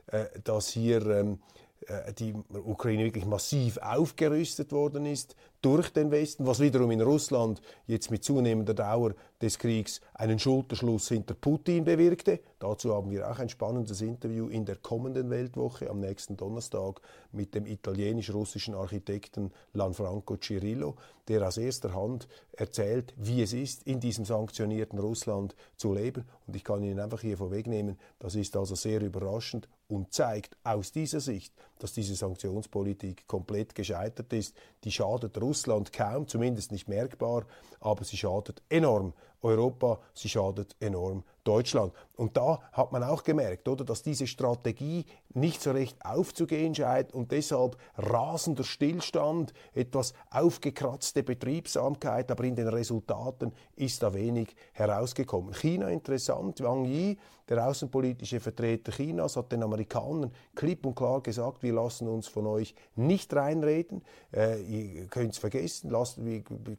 äh, 0.07 0.25
das 0.43 0.69
hier 0.69 1.05
ähm, 1.05 1.33
äh, 1.33 1.37
die 2.19 2.33
Ukraine 2.53 3.05
wirklich 3.05 3.25
massiv 3.25 3.77
aufgerüstet 3.77 4.71
worden 4.71 5.05
ist 5.05 5.35
durch 5.61 5.89
den 5.89 6.11
Westen, 6.11 6.45
was 6.45 6.59
wiederum 6.59 6.91
in 6.91 7.01
Russland 7.01 7.61
jetzt 7.87 8.11
mit 8.11 8.23
zunehmender 8.23 8.73
Dauer 8.73 9.13
des 9.41 9.57
Kriegs 9.57 9.99
einen 10.13 10.39
Schulterschluss 10.39 11.09
hinter 11.09 11.33
Putin 11.33 11.83
bewirkte. 11.83 12.39
Dazu 12.59 12.93
haben 12.93 13.11
wir 13.11 13.29
auch 13.29 13.39
ein 13.39 13.49
spannendes 13.49 14.01
Interview 14.01 14.47
in 14.47 14.65
der 14.65 14.77
kommenden 14.77 15.29
Weltwoche 15.29 15.89
am 15.89 15.99
nächsten 15.99 16.37
Donnerstag 16.37 17.01
mit 17.31 17.55
dem 17.55 17.65
italienisch-russischen 17.65 18.75
Architekten 18.75 19.51
Lanfranco 19.73 20.37
Cirillo, 20.37 20.95
der 21.27 21.45
aus 21.47 21.57
erster 21.57 21.93
Hand 21.93 22.27
erzählt, 22.53 23.13
wie 23.17 23.41
es 23.41 23.53
ist, 23.53 23.83
in 23.83 23.99
diesem 23.99 24.25
sanktionierten 24.25 24.99
Russland 24.99 25.55
zu 25.75 25.93
leben. 25.93 26.25
Und 26.47 26.55
ich 26.55 26.63
kann 26.63 26.83
Ihnen 26.83 26.99
einfach 26.99 27.21
hier 27.21 27.37
vorwegnehmen, 27.37 27.97
das 28.19 28.35
ist 28.35 28.55
also 28.55 28.75
sehr 28.75 29.01
überraschend 29.01 29.67
und 29.89 30.13
zeigt 30.13 30.55
aus 30.63 30.91
dieser 30.91 31.19
Sicht, 31.19 31.53
dass 31.79 31.93
diese 31.93 32.15
Sanktionspolitik 32.15 33.27
komplett 33.27 33.73
gescheitert 33.73 34.31
ist. 34.31 34.55
Die 34.83 34.91
schadet 34.91 35.39
Russland 35.41 35.91
kaum, 35.91 36.27
zumindest 36.27 36.71
nicht 36.71 36.87
merkbar, 36.87 37.45
aber 37.81 38.03
sie 38.03 38.17
schadet 38.17 38.61
enorm 38.69 39.13
Europa, 39.41 39.99
sie 40.13 40.29
schadet 40.29 40.75
enorm 40.79 41.23
Deutschland. 41.43 41.93
Und 42.15 42.35
da 42.35 42.59
hat 42.73 42.91
man 42.91 43.03
auch 43.03 43.23
gemerkt, 43.23 43.67
oder, 43.67 43.85
dass 43.85 44.03
diese 44.03 44.27
Strategie 44.27 45.05
nicht 45.33 45.61
so 45.61 45.71
recht 45.71 45.97
aufzugehen 46.05 46.75
scheint 46.75 47.13
und 47.13 47.31
deshalb 47.31 47.77
rasender 47.95 48.63
Stillstand, 48.63 49.53
etwas 49.73 50.13
aufgekratzte 50.31 51.23
Betriebsamkeit, 51.23 52.29
aber 52.31 52.43
in 52.43 52.55
den 52.55 52.67
Resultaten 52.67 53.53
ist 53.75 54.03
da 54.03 54.13
wenig 54.13 54.55
herausgekommen. 54.73 55.53
China 55.53 55.87
interessant, 55.89 56.61
Wang 56.61 56.85
Yi, 56.85 57.17
der 57.47 57.67
außenpolitische 57.67 58.39
Vertreter 58.39 58.91
Chinas, 58.91 59.35
hat 59.35 59.51
den 59.51 59.63
Amerikanern 59.63 60.31
klipp 60.55 60.85
und 60.85 60.95
klar 60.95 61.21
gesagt, 61.21 61.63
wir 61.63 61.73
lassen 61.73 62.07
uns 62.07 62.27
von 62.27 62.45
euch 62.45 62.75
nicht 62.95 63.33
reinreden, 63.33 64.03
äh, 64.33 64.61
ihr 64.61 65.07
könnt 65.07 65.33
es 65.33 65.37
vergessen, 65.37 65.89
lasst 65.89 66.19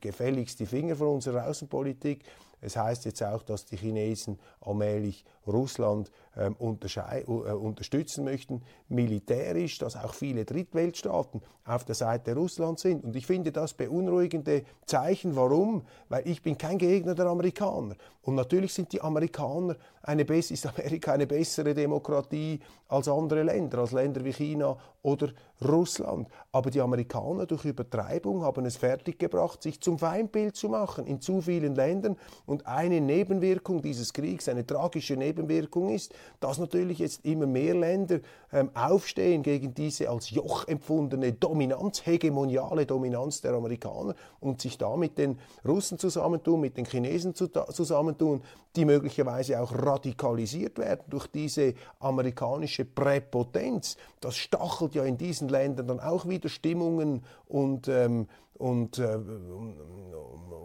gefälligst 0.01 0.61
die 0.61 0.67
Finger 0.67 0.97
von 0.97 1.09
unserer 1.09 1.47
Außenpolitik. 1.47 2.25
Es 2.61 2.77
heißt 2.77 3.05
jetzt 3.05 3.23
auch, 3.23 3.43
dass 3.43 3.67
die 3.67 3.77
Chinesen 3.77 4.39
allmählich 4.61 5.25
Russland 5.51 6.11
ähm, 6.37 6.57
äh, 6.59 7.25
unterstützen 7.25 8.25
möchten, 8.25 8.63
militärisch, 8.89 9.79
dass 9.79 9.97
auch 9.97 10.15
viele 10.15 10.45
Drittweltstaaten 10.45 11.43
auf 11.65 11.85
der 11.85 11.95
Seite 11.95 12.35
Russlands 12.35 12.83
sind. 12.83 13.05
Und 13.05 13.17
ich 13.17 13.27
finde 13.27 13.53
das 13.53 13.75
beunruhigende 13.75 14.65
Zeichen. 14.87 15.37
Warum? 15.37 15.83
Weil 16.09 16.27
ich 16.27 16.43
bin 16.43 16.57
kein 16.57 16.79
Gegner 16.79 17.15
der 17.15 17.27
Amerikaner. 17.27 17.95
Und 18.23 18.35
natürlich 18.35 18.75
sind 18.75 18.93
die 18.93 19.01
Amerikaner 19.01 19.77
eine 20.03 20.23
ist 20.23 20.67
Amerika 20.67 21.13
eine 21.13 21.27
bessere 21.27 21.75
Demokratie 21.75 22.59
als 22.89 23.07
andere 23.07 23.43
Länder, 23.43 23.79
als 23.79 23.93
Länder 23.93 24.25
wie 24.25 24.33
China 24.33 24.79
oder 25.03 25.29
Russland. 25.63 26.29
Aber 26.53 26.71
die 26.71 26.81
Amerikaner 26.81 27.45
durch 27.45 27.67
Übertreibung 27.67 28.43
haben 28.43 28.65
es 28.65 28.77
fertiggebracht, 28.77 29.63
sich 29.63 29.81
zum 29.81 29.99
Feindbild 29.99 30.57
zu 30.57 30.71
machen 30.71 31.07
in 31.07 31.21
zu 31.21 31.43
vielen 31.43 31.75
Ländern. 31.75 32.17
Und 32.47 32.67
eine 32.67 33.01
Nebenwirkung 33.01 33.83
dieses 33.83 34.13
Kriegs, 34.13 34.49
eine 34.49 34.67
tragische 34.67 35.17
Nebenwirkung 35.17 35.40
ist, 35.49 36.15
dass 36.41 36.59
natürlich 36.59 36.99
jetzt 36.99 37.25
immer 37.25 37.47
mehr 37.47 37.75
Länder 37.75 38.21
ähm, 38.53 38.71
aufstehen 38.75 39.43
gegen 39.43 39.75
diese 39.75 40.11
als 40.11 40.31
Joch 40.31 40.67
empfundene 40.67 41.33
Dominanz, 41.33 42.05
hegemoniale 42.05 42.87
Dominanz 42.87 43.41
der 43.41 43.53
Amerikaner 43.53 44.15
und 44.41 44.61
sich 44.61 44.77
da 44.79 44.97
mit 44.97 45.19
den 45.19 45.39
Russen 45.67 45.99
zusammentun, 45.99 46.61
mit 46.61 46.77
den 46.77 46.85
Chinesen 46.85 47.35
zusammentun, 47.35 48.43
die 48.77 48.85
möglicherweise 48.85 49.61
auch 49.61 49.73
radikalisiert 49.73 50.79
werden 50.79 51.05
durch 51.09 51.27
diese 51.27 51.75
amerikanische 51.99 52.85
Präpotenz. 52.85 53.97
Das 54.21 54.37
stachelt 54.37 54.95
ja 54.95 55.05
in 55.05 55.17
diesen 55.17 55.49
Ländern 55.49 55.89
dann 55.89 56.01
auch 56.01 56.29
wieder 56.29 56.49
Stimmungen 56.49 57.25
und, 57.47 57.89
ähm, 57.89 58.29
und, 58.55 58.99
äh, 58.99 59.19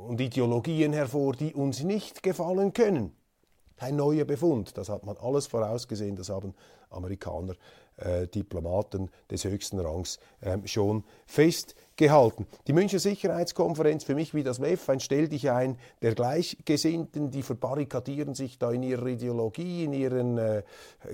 und 0.08 0.22
Ideologien 0.22 0.94
hervor, 0.94 1.34
die 1.34 1.54
uns 1.54 1.84
nicht 1.84 2.22
gefallen 2.22 2.74
können. 2.74 3.16
Kein 3.78 3.96
neuer 3.96 4.26
Befund, 4.26 4.78
das 4.78 4.90
hat 4.90 5.06
man 5.06 5.18
alles 5.18 5.48
vorausgesehen, 5.48 6.16
das 6.16 6.30
haben 6.30 6.54
Amerikaner, 6.90 7.56
äh, 7.98 8.28
Diplomaten 8.28 9.10
des 9.32 9.46
höchsten 9.46 9.80
Rangs 9.80 10.20
äh, 10.42 10.58
schon 10.66 11.04
festgehalten. 11.26 12.46
Die 12.68 12.74
Münchner 12.74 13.00
Sicherheitskonferenz, 13.00 14.04
für 14.04 14.16
mich 14.16 14.34
wie 14.34 14.44
das 14.44 14.62
WEF, 14.62 14.90
ein 14.90 15.00
Stell 15.00 15.30
dich 15.30 15.50
ein 15.50 15.78
der 16.02 16.14
Gleichgesinnten, 16.14 17.32
die 17.32 17.42
verbarrikadieren 17.42 18.34
sich 18.34 18.58
da 18.58 18.72
in 18.72 18.84
ihrer 18.84 19.08
Ideologie, 19.08 19.86
in 19.86 19.94
ihren 19.94 20.38
äh, 20.38 20.64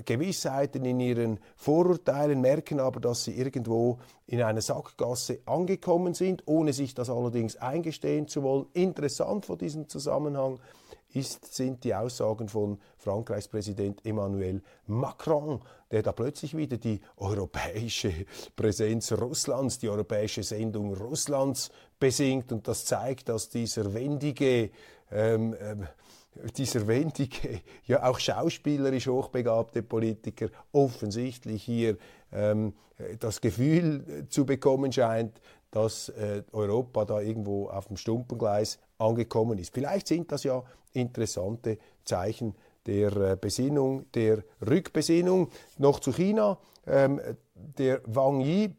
Gewissheiten, 0.04 0.84
in 0.84 0.98
ihren 0.98 1.38
Vorurteilen, 1.56 2.40
merken 2.40 2.80
aber, 2.80 2.98
dass 2.98 3.24
sie 3.24 3.36
irgendwo 3.36 3.98
in 4.26 4.42
einer 4.42 4.60
Sackgasse 4.60 5.40
angekommen 5.46 6.14
sind, 6.14 6.42
ohne 6.46 6.72
sich 6.72 6.94
das 6.94 7.10
allerdings 7.10 7.56
eingestehen 7.56 8.26
zu 8.26 8.42
wollen. 8.42 8.66
Interessant 8.72 9.46
vor 9.46 9.56
diesem 9.56 9.88
Zusammenhang 9.88 10.58
ist, 11.16 11.54
sind 11.54 11.84
die 11.84 11.94
Aussagen 11.94 12.48
von 12.48 12.78
Frankreichs 12.98 13.48
Präsident 13.48 14.04
Emmanuel 14.04 14.62
Macron, 14.86 15.60
der 15.90 16.02
da 16.02 16.12
plötzlich 16.12 16.56
wieder 16.56 16.76
die 16.76 17.00
europäische 17.16 18.12
Präsenz 18.56 19.12
Russlands, 19.12 19.78
die 19.78 19.88
europäische 19.88 20.42
Sendung 20.42 20.94
Russlands 20.94 21.70
besingt. 21.98 22.52
Und 22.52 22.66
das 22.68 22.84
zeigt, 22.84 23.28
dass 23.28 23.48
dieser 23.48 23.92
wendige, 23.94 24.70
ähm, 25.10 25.54
ähm, 25.60 25.86
dieser 26.56 26.86
wendige, 26.86 27.60
ja 27.86 28.08
auch 28.08 28.18
schauspielerisch 28.18 29.06
hochbegabte 29.06 29.82
Politiker 29.82 30.48
offensichtlich 30.72 31.62
hier 31.62 31.98
ähm, 32.32 32.74
das 33.20 33.40
Gefühl 33.40 34.26
zu 34.28 34.46
bekommen 34.46 34.92
scheint, 34.92 35.40
dass 35.72 36.10
äh, 36.10 36.44
Europa 36.52 37.04
da 37.04 37.20
irgendwo 37.20 37.68
auf 37.68 37.88
dem 37.88 37.96
Stumpengleis 37.96 38.78
angekommen 38.98 39.58
ist. 39.58 39.74
Vielleicht 39.74 40.06
sind 40.06 40.30
das 40.30 40.44
ja 40.44 40.62
interessante 40.92 41.78
Zeichen 42.04 42.54
der 42.86 43.16
äh, 43.16 43.36
Besinnung, 43.40 44.10
der 44.12 44.44
Rückbesinnung. 44.64 45.48
Noch 45.78 45.98
zu 45.98 46.12
China. 46.12 46.58
Ähm, 46.86 47.20
der 47.54 48.00
Wang 48.04 48.40
Yi 48.40 48.76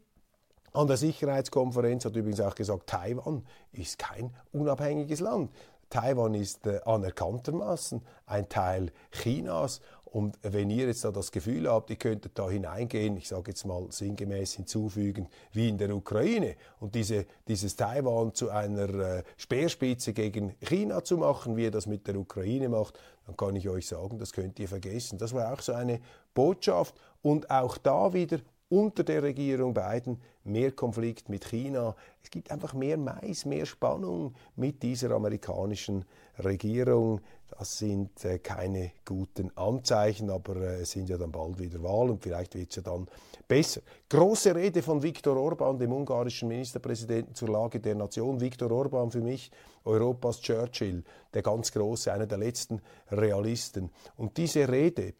an 0.72 0.86
der 0.86 0.96
Sicherheitskonferenz 0.96 2.04
hat 2.04 2.16
übrigens 2.16 2.40
auch 2.40 2.54
gesagt, 2.54 2.88
Taiwan 2.88 3.44
ist 3.72 3.98
kein 3.98 4.34
unabhängiges 4.52 5.20
Land. 5.20 5.50
Taiwan 5.90 6.34
ist 6.34 6.66
äh, 6.66 6.80
anerkanntermaßen 6.84 8.02
ein 8.26 8.48
Teil 8.48 8.92
Chinas 9.10 9.80
und 10.14 10.38
wenn 10.42 10.70
ihr 10.70 10.86
jetzt 10.86 11.04
da 11.04 11.10
das 11.10 11.32
Gefühl 11.32 11.68
habt, 11.68 11.90
ihr 11.90 11.96
könntet 11.96 12.38
da 12.38 12.48
hineingehen, 12.48 13.16
ich 13.16 13.26
sage 13.26 13.50
jetzt 13.50 13.66
mal 13.66 13.90
sinngemäß 13.90 14.52
hinzufügen, 14.52 15.26
wie 15.50 15.68
in 15.68 15.76
der 15.76 15.92
Ukraine, 15.92 16.54
und 16.78 16.94
diese, 16.94 17.26
dieses 17.48 17.74
Taiwan 17.74 18.32
zu 18.32 18.48
einer 18.48 18.88
äh, 18.90 19.22
Speerspitze 19.36 20.12
gegen 20.12 20.54
China 20.60 21.02
zu 21.02 21.16
machen, 21.16 21.56
wie 21.56 21.64
ihr 21.64 21.72
das 21.72 21.86
mit 21.86 22.06
der 22.06 22.14
Ukraine 22.14 22.68
macht, 22.68 22.96
dann 23.26 23.36
kann 23.36 23.56
ich 23.56 23.68
euch 23.68 23.88
sagen, 23.88 24.20
das 24.20 24.32
könnt 24.32 24.56
ihr 24.60 24.68
vergessen. 24.68 25.18
Das 25.18 25.34
war 25.34 25.52
auch 25.52 25.60
so 25.60 25.72
eine 25.72 26.00
Botschaft. 26.32 26.94
Und 27.20 27.50
auch 27.50 27.76
da 27.76 28.12
wieder 28.12 28.38
unter 28.68 29.04
der 29.04 29.22
Regierung 29.22 29.74
Biden 29.74 30.20
mehr 30.44 30.72
Konflikt 30.72 31.28
mit 31.28 31.44
China. 31.44 31.94
Es 32.22 32.30
gibt 32.30 32.50
einfach 32.50 32.74
mehr 32.74 32.96
Mais, 32.96 33.44
mehr 33.44 33.66
Spannung 33.66 34.34
mit 34.56 34.82
dieser 34.82 35.10
amerikanischen 35.12 36.04
Regierung. 36.42 37.20
Das 37.56 37.78
sind 37.78 38.24
äh, 38.24 38.38
keine 38.38 38.92
guten 39.04 39.56
Anzeichen, 39.56 40.30
aber 40.30 40.56
äh, 40.56 40.80
es 40.80 40.92
sind 40.92 41.08
ja 41.08 41.16
dann 41.16 41.30
bald 41.30 41.58
wieder 41.58 41.82
Wahlen 41.82 42.10
und 42.10 42.22
vielleicht 42.22 42.54
wird 42.54 42.70
es 42.70 42.76
ja 42.76 42.82
dann 42.82 43.06
besser. 43.46 43.82
Große 44.08 44.54
Rede 44.54 44.82
von 44.82 45.02
Viktor 45.02 45.36
Orban, 45.36 45.78
dem 45.78 45.92
ungarischen 45.92 46.48
Ministerpräsidenten 46.48 47.34
zur 47.34 47.50
Lage 47.50 47.78
der 47.78 47.94
Nation. 47.94 48.40
Viktor 48.40 48.72
Orban 48.72 49.10
für 49.10 49.20
mich 49.20 49.52
Europas 49.84 50.40
Churchill, 50.40 51.04
der 51.32 51.42
ganz 51.42 51.70
große, 51.70 52.12
einer 52.12 52.26
der 52.26 52.38
letzten 52.38 52.80
Realisten. 53.10 53.90
Und 54.16 54.36
diese 54.36 54.68
Rede, 54.68 55.14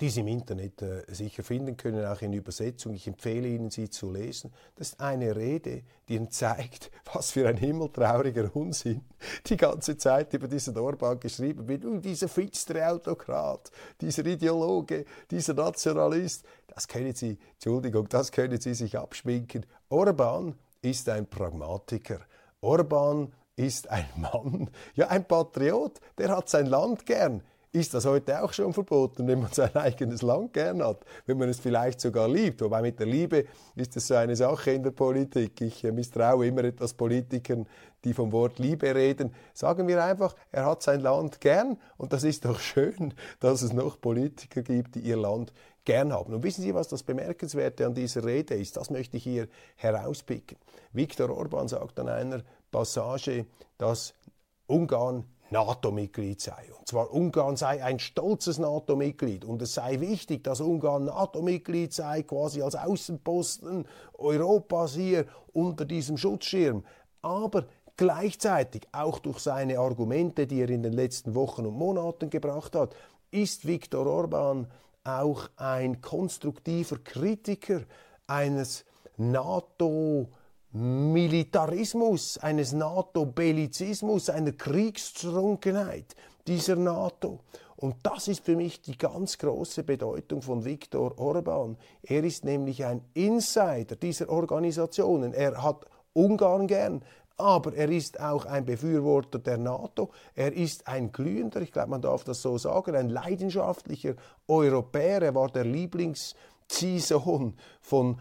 die 0.00 0.10
Sie 0.10 0.20
im 0.20 0.28
Internet 0.28 0.82
äh, 0.82 1.02
sicher 1.08 1.42
finden 1.42 1.76
können, 1.76 2.04
auch 2.04 2.20
in 2.22 2.32
Übersetzung. 2.32 2.94
Ich 2.94 3.06
empfehle 3.06 3.48
Ihnen, 3.48 3.70
sie 3.70 3.88
zu 3.88 4.10
lesen. 4.10 4.52
Das 4.74 4.88
ist 4.88 5.00
eine 5.00 5.34
Rede, 5.34 5.82
die 6.08 6.16
Ihnen 6.16 6.30
zeigt, 6.30 6.90
was 7.12 7.30
für 7.30 7.48
ein 7.48 7.56
himmeltrauriger 7.56 8.54
Unsinn 8.54 9.02
die 9.46 9.56
ganze 9.56 9.96
Zeit 9.96 10.32
über 10.34 10.48
diesen 10.48 10.76
Orban 10.76 11.18
geschrieben 11.20 11.66
wird. 11.68 11.84
Und 11.84 12.04
dieser 12.04 12.28
finstere 12.28 12.88
Autokrat, 12.90 13.70
dieser 14.00 14.26
Ideologe, 14.26 15.04
dieser 15.30 15.54
Nationalist, 15.54 16.44
das 16.68 16.86
können 16.86 17.14
Sie, 17.14 17.38
Entschuldigung, 17.54 18.08
das 18.08 18.30
können 18.30 18.60
Sie 18.60 18.74
sich 18.74 18.98
abschminken. 18.98 19.64
Orban 19.88 20.54
ist 20.82 21.08
ein 21.08 21.26
Pragmatiker. 21.26 22.20
Orban 22.60 23.32
ist 23.56 23.88
ein 23.90 24.06
Mann, 24.16 24.70
ja 24.94 25.08
ein 25.08 25.26
Patriot, 25.26 26.00
der 26.18 26.36
hat 26.36 26.48
sein 26.48 26.66
Land 26.66 27.06
gern. 27.06 27.42
Ist 27.76 27.92
das 27.92 28.06
heute 28.06 28.42
auch 28.42 28.52
schon 28.52 28.72
verboten, 28.72 29.26
wenn 29.26 29.40
man 29.40 29.52
sein 29.52 29.74
eigenes 29.76 30.22
Land 30.22 30.52
gern 30.54 30.82
hat, 30.82 31.04
wenn 31.26 31.38
man 31.38 31.48
es 31.48 31.60
vielleicht 31.60 32.00
sogar 32.00 32.28
liebt. 32.28 32.60
Wobei 32.62 32.82
mit 32.82 32.98
der 32.98 33.06
Liebe 33.06 33.44
ist 33.74 33.96
es 33.96 34.06
so 34.06 34.14
eine 34.14 34.34
Sache 34.34 34.70
in 34.70 34.82
der 34.82 34.92
Politik. 34.92 35.60
Ich 35.60 35.84
äh, 35.84 35.92
misstraue 35.92 36.46
immer 36.46 36.64
etwas 36.64 36.94
Politikern, 36.94 37.66
die 38.02 38.14
vom 38.14 38.32
Wort 38.32 38.58
Liebe 38.58 38.94
reden. 38.94 39.34
Sagen 39.52 39.86
wir 39.86 40.02
einfach, 40.02 40.34
er 40.50 40.64
hat 40.66 40.82
sein 40.82 41.00
Land 41.00 41.40
gern 41.40 41.78
und 41.98 42.12
das 42.12 42.24
ist 42.24 42.44
doch 42.44 42.58
schön, 42.58 43.12
dass 43.40 43.62
es 43.62 43.72
noch 43.72 44.00
Politiker 44.00 44.62
gibt, 44.62 44.94
die 44.94 45.00
ihr 45.00 45.16
Land 45.16 45.52
gern 45.84 46.12
haben. 46.12 46.32
Und 46.34 46.42
wissen 46.42 46.62
Sie, 46.62 46.74
was 46.74 46.88
das 46.88 47.02
Bemerkenswerte 47.02 47.86
an 47.86 47.94
dieser 47.94 48.24
Rede 48.24 48.54
ist? 48.54 48.76
Das 48.76 48.90
möchte 48.90 49.18
ich 49.18 49.22
hier 49.22 49.48
herauspicken. 49.76 50.56
Viktor 50.92 51.30
Orban 51.30 51.68
sagt 51.68 52.00
an 52.00 52.08
einer 52.08 52.42
Passage, 52.70 53.46
dass 53.78 54.14
Ungarn 54.66 55.24
NATO-Mitglied 55.50 56.40
sei. 56.40 56.72
Und 56.76 56.88
zwar 56.88 57.12
Ungarn 57.12 57.56
sei 57.56 57.82
ein 57.82 57.98
stolzes 57.98 58.58
NATO-Mitglied 58.58 59.44
und 59.44 59.62
es 59.62 59.74
sei 59.74 60.00
wichtig, 60.00 60.44
dass 60.44 60.60
Ungarn 60.60 61.04
NATO-Mitglied 61.04 61.92
sei, 61.92 62.22
quasi 62.22 62.62
als 62.62 62.74
Außenposten 62.74 63.86
Europas 64.14 64.94
hier 64.94 65.26
unter 65.52 65.84
diesem 65.84 66.16
Schutzschirm. 66.16 66.84
Aber 67.22 67.66
gleichzeitig, 67.96 68.86
auch 68.92 69.18
durch 69.18 69.38
seine 69.38 69.78
Argumente, 69.78 70.46
die 70.46 70.60
er 70.60 70.70
in 70.70 70.82
den 70.82 70.92
letzten 70.92 71.34
Wochen 71.34 71.66
und 71.66 71.74
Monaten 71.74 72.30
gebracht 72.30 72.74
hat, 72.74 72.94
ist 73.30 73.66
Viktor 73.66 74.06
Orban 74.06 74.66
auch 75.04 75.48
ein 75.56 76.00
konstruktiver 76.00 76.98
Kritiker 76.98 77.82
eines 78.26 78.84
NATO- 79.16 80.28
Militarismus, 80.72 82.38
eines 82.38 82.72
NATO-Bellizismus, 82.72 84.30
einer 84.30 84.52
Kriegstrunkenheit 84.52 86.14
dieser 86.46 86.76
NATO. 86.76 87.40
Und 87.76 87.96
das 88.02 88.28
ist 88.28 88.44
für 88.44 88.56
mich 88.56 88.80
die 88.80 88.96
ganz 88.96 89.36
große 89.38 89.82
Bedeutung 89.82 90.40
von 90.42 90.64
Viktor 90.64 91.18
Orban. 91.18 91.76
Er 92.02 92.24
ist 92.24 92.44
nämlich 92.44 92.84
ein 92.84 93.02
Insider 93.14 93.96
dieser 93.96 94.30
Organisationen. 94.30 95.34
Er 95.34 95.62
hat 95.62 95.84
Ungarn 96.14 96.66
gern, 96.66 97.02
aber 97.36 97.74
er 97.74 97.90
ist 97.90 98.18
auch 98.18 98.46
ein 98.46 98.64
Befürworter 98.64 99.38
der 99.38 99.58
NATO. 99.58 100.10
Er 100.34 100.54
ist 100.54 100.88
ein 100.88 101.12
glühender, 101.12 101.60
ich 101.60 101.70
glaube, 101.72 101.90
man 101.90 102.00
darf 102.00 102.24
das 102.24 102.40
so 102.40 102.56
sagen, 102.56 102.96
ein 102.96 103.10
leidenschaftlicher 103.10 104.14
Europäer. 104.48 105.20
Er 105.20 105.34
war 105.34 105.48
der 105.48 105.64
Lieblingsziehsohn 105.64 107.58
von 107.82 108.20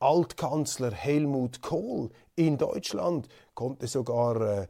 Altkanzler 0.00 0.92
Helmut 0.92 1.62
Kohl 1.62 2.10
in 2.36 2.56
Deutschland 2.56 3.28
konnte 3.54 3.88
sogar 3.88 4.40
äh, 4.40 4.68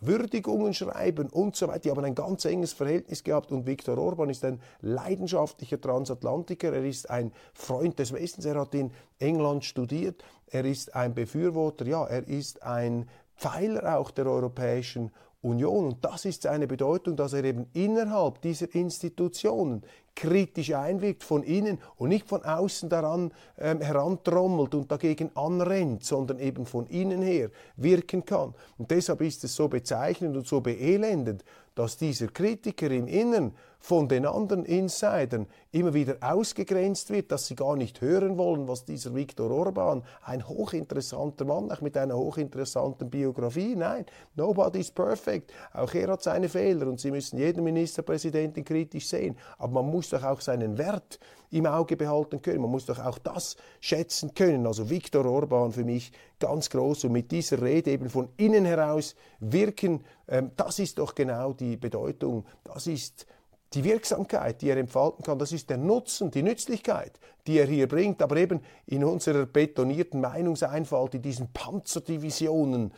Würdigungen 0.00 0.72
schreiben 0.72 1.28
und 1.28 1.56
so 1.56 1.68
weiter. 1.68 1.80
Die 1.80 1.90
haben 1.90 2.04
ein 2.04 2.14
ganz 2.14 2.44
enges 2.44 2.72
Verhältnis 2.72 3.24
gehabt 3.24 3.52
und 3.52 3.66
Viktor 3.66 3.98
Orban 3.98 4.30
ist 4.30 4.44
ein 4.44 4.60
leidenschaftlicher 4.80 5.80
Transatlantiker. 5.80 6.72
Er 6.72 6.84
ist 6.84 7.10
ein 7.10 7.32
Freund 7.52 7.98
des 7.98 8.12
Westens. 8.12 8.44
Er 8.44 8.60
hat 8.60 8.74
in 8.74 8.92
England 9.18 9.64
studiert. 9.64 10.22
Er 10.46 10.64
ist 10.64 10.94
ein 10.94 11.14
Befürworter. 11.14 11.86
Ja, 11.86 12.06
er 12.06 12.26
ist 12.26 12.62
ein 12.62 13.08
Pfeiler 13.36 13.98
auch 13.98 14.10
der 14.10 14.26
Europäischen 14.26 15.10
Union. 15.42 15.86
Und 15.86 16.04
das 16.04 16.24
ist 16.24 16.42
seine 16.42 16.66
Bedeutung, 16.66 17.16
dass 17.16 17.32
er 17.32 17.44
eben 17.44 17.66
innerhalb 17.72 18.40
dieser 18.42 18.74
Institutionen 18.74 19.82
kritisch 20.20 20.74
einwirkt 20.74 21.24
von 21.24 21.42
innen 21.42 21.78
und 21.96 22.10
nicht 22.10 22.28
von 22.28 22.44
außen 22.44 22.90
daran 22.90 23.32
ähm, 23.58 23.80
herantrommelt 23.80 24.74
und 24.74 24.92
dagegen 24.92 25.30
anrennt, 25.34 26.04
sondern 26.04 26.38
eben 26.38 26.66
von 26.66 26.86
innen 26.86 27.22
her 27.22 27.50
wirken 27.76 28.26
kann. 28.26 28.54
Und 28.76 28.90
deshalb 28.90 29.22
ist 29.22 29.42
es 29.44 29.54
so 29.56 29.68
bezeichnend 29.68 30.36
und 30.36 30.46
so 30.46 30.60
beelendend, 30.60 31.42
dass 31.74 31.96
dieser 31.96 32.28
Kritiker 32.28 32.90
im 32.90 33.06
Innern 33.06 33.54
von 33.78 34.06
den 34.06 34.26
anderen 34.26 34.66
Insidern 34.66 35.46
immer 35.72 35.94
wieder 35.94 36.18
ausgegrenzt 36.20 37.08
wird, 37.08 37.32
dass 37.32 37.46
sie 37.46 37.56
gar 37.56 37.76
nicht 37.76 38.02
hören 38.02 38.36
wollen, 38.36 38.68
was 38.68 38.84
dieser 38.84 39.14
Viktor 39.14 39.50
Orban, 39.50 40.02
ein 40.22 40.46
hochinteressanter 40.46 41.46
Mann, 41.46 41.72
auch 41.72 41.80
mit 41.80 41.96
einer 41.96 42.16
hochinteressanten 42.16 43.08
Biografie, 43.08 43.74
nein, 43.74 44.04
nobody 44.34 44.80
is 44.80 44.90
perfect, 44.90 45.52
auch 45.72 45.94
er 45.94 46.08
hat 46.08 46.22
seine 46.22 46.50
Fehler 46.50 46.88
und 46.88 47.00
sie 47.00 47.10
müssen 47.10 47.38
jeden 47.38 47.64
Ministerpräsidenten 47.64 48.64
kritisch 48.64 49.08
sehen, 49.08 49.36
aber 49.56 49.82
man 49.82 49.90
muss 49.90 50.09
doch 50.12 50.22
auch 50.22 50.40
seinen 50.40 50.78
Wert 50.78 51.18
im 51.50 51.66
Auge 51.66 51.96
behalten 51.96 52.42
können. 52.42 52.60
Man 52.60 52.70
muss 52.70 52.86
doch 52.86 52.98
auch 52.98 53.18
das 53.18 53.56
schätzen 53.80 54.34
können. 54.34 54.66
Also 54.66 54.88
Viktor 54.88 55.26
Orban 55.26 55.72
für 55.72 55.84
mich 55.84 56.12
ganz 56.38 56.70
groß 56.70 57.04
und 57.04 57.12
mit 57.12 57.30
dieser 57.32 57.60
Rede 57.60 57.90
eben 57.90 58.08
von 58.08 58.28
innen 58.36 58.64
heraus 58.64 59.14
wirken, 59.40 60.04
ähm, 60.28 60.52
das 60.56 60.78
ist 60.78 60.98
doch 60.98 61.14
genau 61.14 61.52
die 61.52 61.76
Bedeutung, 61.76 62.46
das 62.64 62.86
ist 62.86 63.26
die 63.74 63.84
Wirksamkeit, 63.84 64.62
die 64.62 64.70
er 64.70 64.76
entfalten 64.78 65.24
kann, 65.24 65.38
das 65.38 65.52
ist 65.52 65.70
der 65.70 65.76
Nutzen, 65.76 66.30
die 66.30 66.42
Nützlichkeit, 66.42 67.20
die 67.46 67.58
er 67.58 67.66
hier 67.66 67.86
bringt, 67.86 68.20
aber 68.20 68.36
eben 68.36 68.60
in 68.86 69.04
unserer 69.04 69.46
betonierten 69.46 70.20
Meinungseinfalt, 70.20 71.14
in 71.14 71.22
diesen 71.22 71.52
Panzerdivisionen 71.52 72.92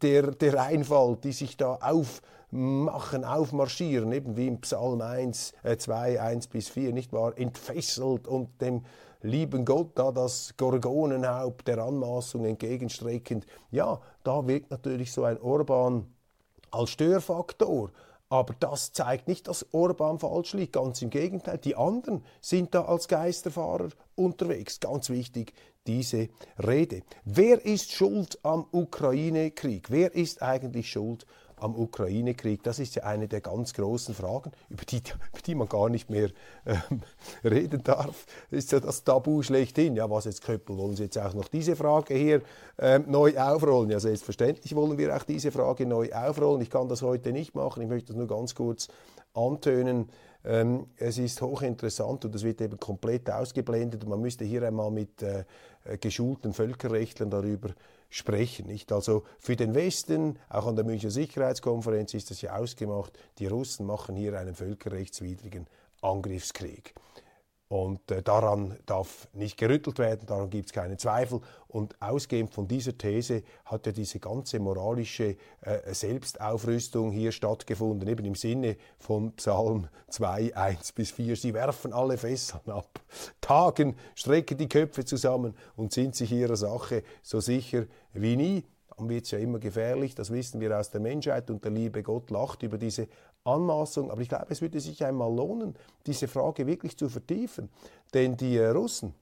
der, 0.00 0.30
der 0.30 0.62
Einfalt, 0.62 1.24
die 1.24 1.32
sich 1.32 1.56
da 1.56 1.74
auf 1.82 2.22
machen, 2.52 3.24
aufmarschieren, 3.24 4.12
eben 4.12 4.36
wie 4.36 4.46
im 4.46 4.60
Psalm 4.60 5.00
1, 5.00 5.54
äh 5.62 5.76
2, 5.76 6.20
1 6.20 6.46
bis 6.48 6.68
4, 6.68 6.92
nicht 6.92 7.12
wahr? 7.12 7.32
Entfesselt 7.36 8.28
und 8.28 8.60
dem 8.60 8.84
lieben 9.22 9.64
Gott 9.64 9.92
da 9.94 10.12
das 10.12 10.54
Gorgonenhaupt 10.56 11.66
der 11.66 11.78
Anmaßung 11.78 12.44
entgegenstreckend. 12.44 13.46
Ja, 13.70 14.00
da 14.22 14.46
wirkt 14.46 14.70
natürlich 14.70 15.12
so 15.12 15.24
ein 15.24 15.40
Orban 15.40 16.06
als 16.70 16.90
Störfaktor. 16.90 17.90
Aber 18.28 18.54
das 18.60 18.92
zeigt 18.92 19.28
nicht, 19.28 19.46
dass 19.46 19.66
Orban 19.72 20.18
falsch 20.18 20.54
liegt. 20.54 20.72
Ganz 20.72 21.02
im 21.02 21.10
Gegenteil. 21.10 21.58
Die 21.58 21.76
anderen 21.76 22.24
sind 22.40 22.74
da 22.74 22.86
als 22.86 23.06
Geisterfahrer 23.06 23.90
unterwegs. 24.14 24.80
Ganz 24.80 25.10
wichtig, 25.10 25.52
diese 25.86 26.28
Rede. 26.58 27.02
Wer 27.24 27.64
ist 27.64 27.92
schuld 27.92 28.38
am 28.42 28.66
Ukraine-Krieg? 28.72 29.90
Wer 29.90 30.14
ist 30.14 30.42
eigentlich 30.42 30.90
schuld 30.90 31.26
am 31.62 31.76
Ukraine-Krieg? 31.76 32.62
Das 32.62 32.78
ist 32.78 32.94
ja 32.96 33.04
eine 33.04 33.28
der 33.28 33.40
ganz 33.40 33.72
großen 33.72 34.14
Fragen, 34.14 34.52
über 34.68 34.84
die, 34.84 34.98
über 34.98 35.40
die 35.46 35.54
man 35.54 35.68
gar 35.68 35.88
nicht 35.88 36.10
mehr 36.10 36.30
ähm, 36.66 37.02
reden 37.44 37.82
darf. 37.82 38.26
Das 38.50 38.58
ist 38.58 38.72
ja 38.72 38.80
das 38.80 39.04
Tabu 39.04 39.42
schlechthin. 39.42 39.96
Ja, 39.96 40.10
was 40.10 40.24
jetzt 40.24 40.42
Köppel, 40.42 40.76
wollen 40.76 40.96
Sie 40.96 41.04
jetzt 41.04 41.18
auch 41.18 41.34
noch 41.34 41.48
diese 41.48 41.76
Frage 41.76 42.14
hier 42.14 42.42
ähm, 42.78 43.04
neu 43.06 43.38
aufrollen? 43.38 43.90
Ja, 43.90 44.00
selbstverständlich 44.00 44.74
wollen 44.74 44.98
wir 44.98 45.16
auch 45.16 45.22
diese 45.22 45.50
Frage 45.50 45.86
neu 45.86 46.12
aufrollen. 46.12 46.60
Ich 46.62 46.70
kann 46.70 46.88
das 46.88 47.02
heute 47.02 47.32
nicht 47.32 47.54
machen. 47.54 47.82
Ich 47.82 47.88
möchte 47.88 48.08
das 48.08 48.16
nur 48.16 48.26
ganz 48.26 48.54
kurz 48.54 48.88
antönen. 49.34 50.08
Ähm, 50.44 50.86
es 50.96 51.18
ist 51.18 51.40
hochinteressant 51.40 52.24
und 52.24 52.34
es 52.34 52.42
wird 52.42 52.60
eben 52.60 52.78
komplett 52.78 53.30
ausgeblendet. 53.30 54.06
Man 54.08 54.20
müsste 54.20 54.44
hier 54.44 54.62
einmal 54.64 54.90
mit 54.90 55.22
äh, 55.22 55.44
geschulten 56.00 56.52
Völkerrechtlern 56.52 57.30
darüber 57.30 57.68
sprechen. 57.68 58.01
Nicht? 58.66 58.92
Also 58.92 59.24
für 59.38 59.56
den 59.56 59.74
Westen, 59.74 60.38
auch 60.48 60.66
an 60.66 60.76
der 60.76 60.84
Münchner 60.84 61.10
Sicherheitskonferenz 61.10 62.14
ist 62.14 62.30
das 62.30 62.42
ja 62.42 62.56
ausgemacht, 62.56 63.18
die 63.38 63.46
Russen 63.46 63.86
machen 63.86 64.16
hier 64.16 64.38
einen 64.38 64.54
völkerrechtswidrigen 64.54 65.66
Angriffskrieg. 66.02 66.94
Und 67.72 68.10
äh, 68.10 68.22
daran 68.22 68.76
darf 68.84 69.28
nicht 69.32 69.56
gerüttelt 69.56 69.98
werden, 69.98 70.26
daran 70.26 70.50
gibt 70.50 70.66
es 70.66 70.72
keinen 70.74 70.98
Zweifel. 70.98 71.40
Und 71.68 71.96
ausgehend 72.02 72.52
von 72.52 72.68
dieser 72.68 72.98
These 72.98 73.44
hat 73.64 73.86
ja 73.86 73.92
diese 73.92 74.20
ganze 74.20 74.60
moralische 74.60 75.38
äh, 75.62 75.94
Selbstaufrüstung 75.94 77.12
hier 77.12 77.32
stattgefunden, 77.32 78.06
eben 78.06 78.26
im 78.26 78.34
Sinne 78.34 78.76
von 78.98 79.32
Psalm 79.36 79.88
2, 80.10 80.54
1 80.54 80.92
bis 80.92 81.12
4. 81.12 81.34
Sie 81.34 81.54
werfen 81.54 81.94
alle 81.94 82.18
Fesseln 82.18 82.68
ab, 82.68 83.00
tagen, 83.40 83.96
strecken 84.16 84.58
die 84.58 84.68
Köpfe 84.68 85.06
zusammen 85.06 85.56
und 85.74 85.94
sind 85.94 86.14
sich 86.14 86.30
ihrer 86.30 86.56
Sache 86.56 87.02
so 87.22 87.40
sicher 87.40 87.86
wie 88.12 88.36
nie 88.36 88.64
dann 88.96 89.08
wird 89.08 89.24
es 89.24 89.30
ja 89.30 89.38
immer 89.38 89.58
gefährlich, 89.58 90.14
das 90.14 90.30
wissen 90.30 90.60
wir 90.60 90.78
aus 90.78 90.90
der 90.90 91.00
Menschheit 91.00 91.50
und 91.50 91.64
der 91.64 91.70
liebe 91.70 92.02
Gott 92.02 92.30
lacht 92.30 92.62
über 92.62 92.78
diese 92.78 93.08
Anmaßung. 93.44 94.10
Aber 94.10 94.20
ich 94.20 94.28
glaube, 94.28 94.46
es 94.48 94.60
würde 94.60 94.80
sich 94.80 95.04
einmal 95.04 95.34
lohnen, 95.34 95.74
diese 96.06 96.28
Frage 96.28 96.66
wirklich 96.66 96.96
zu 96.96 97.08
vertiefen. 97.08 97.68
Denn 98.14 98.36
die 98.36 98.56
äh, 98.56 98.68
Russen, 98.68 99.14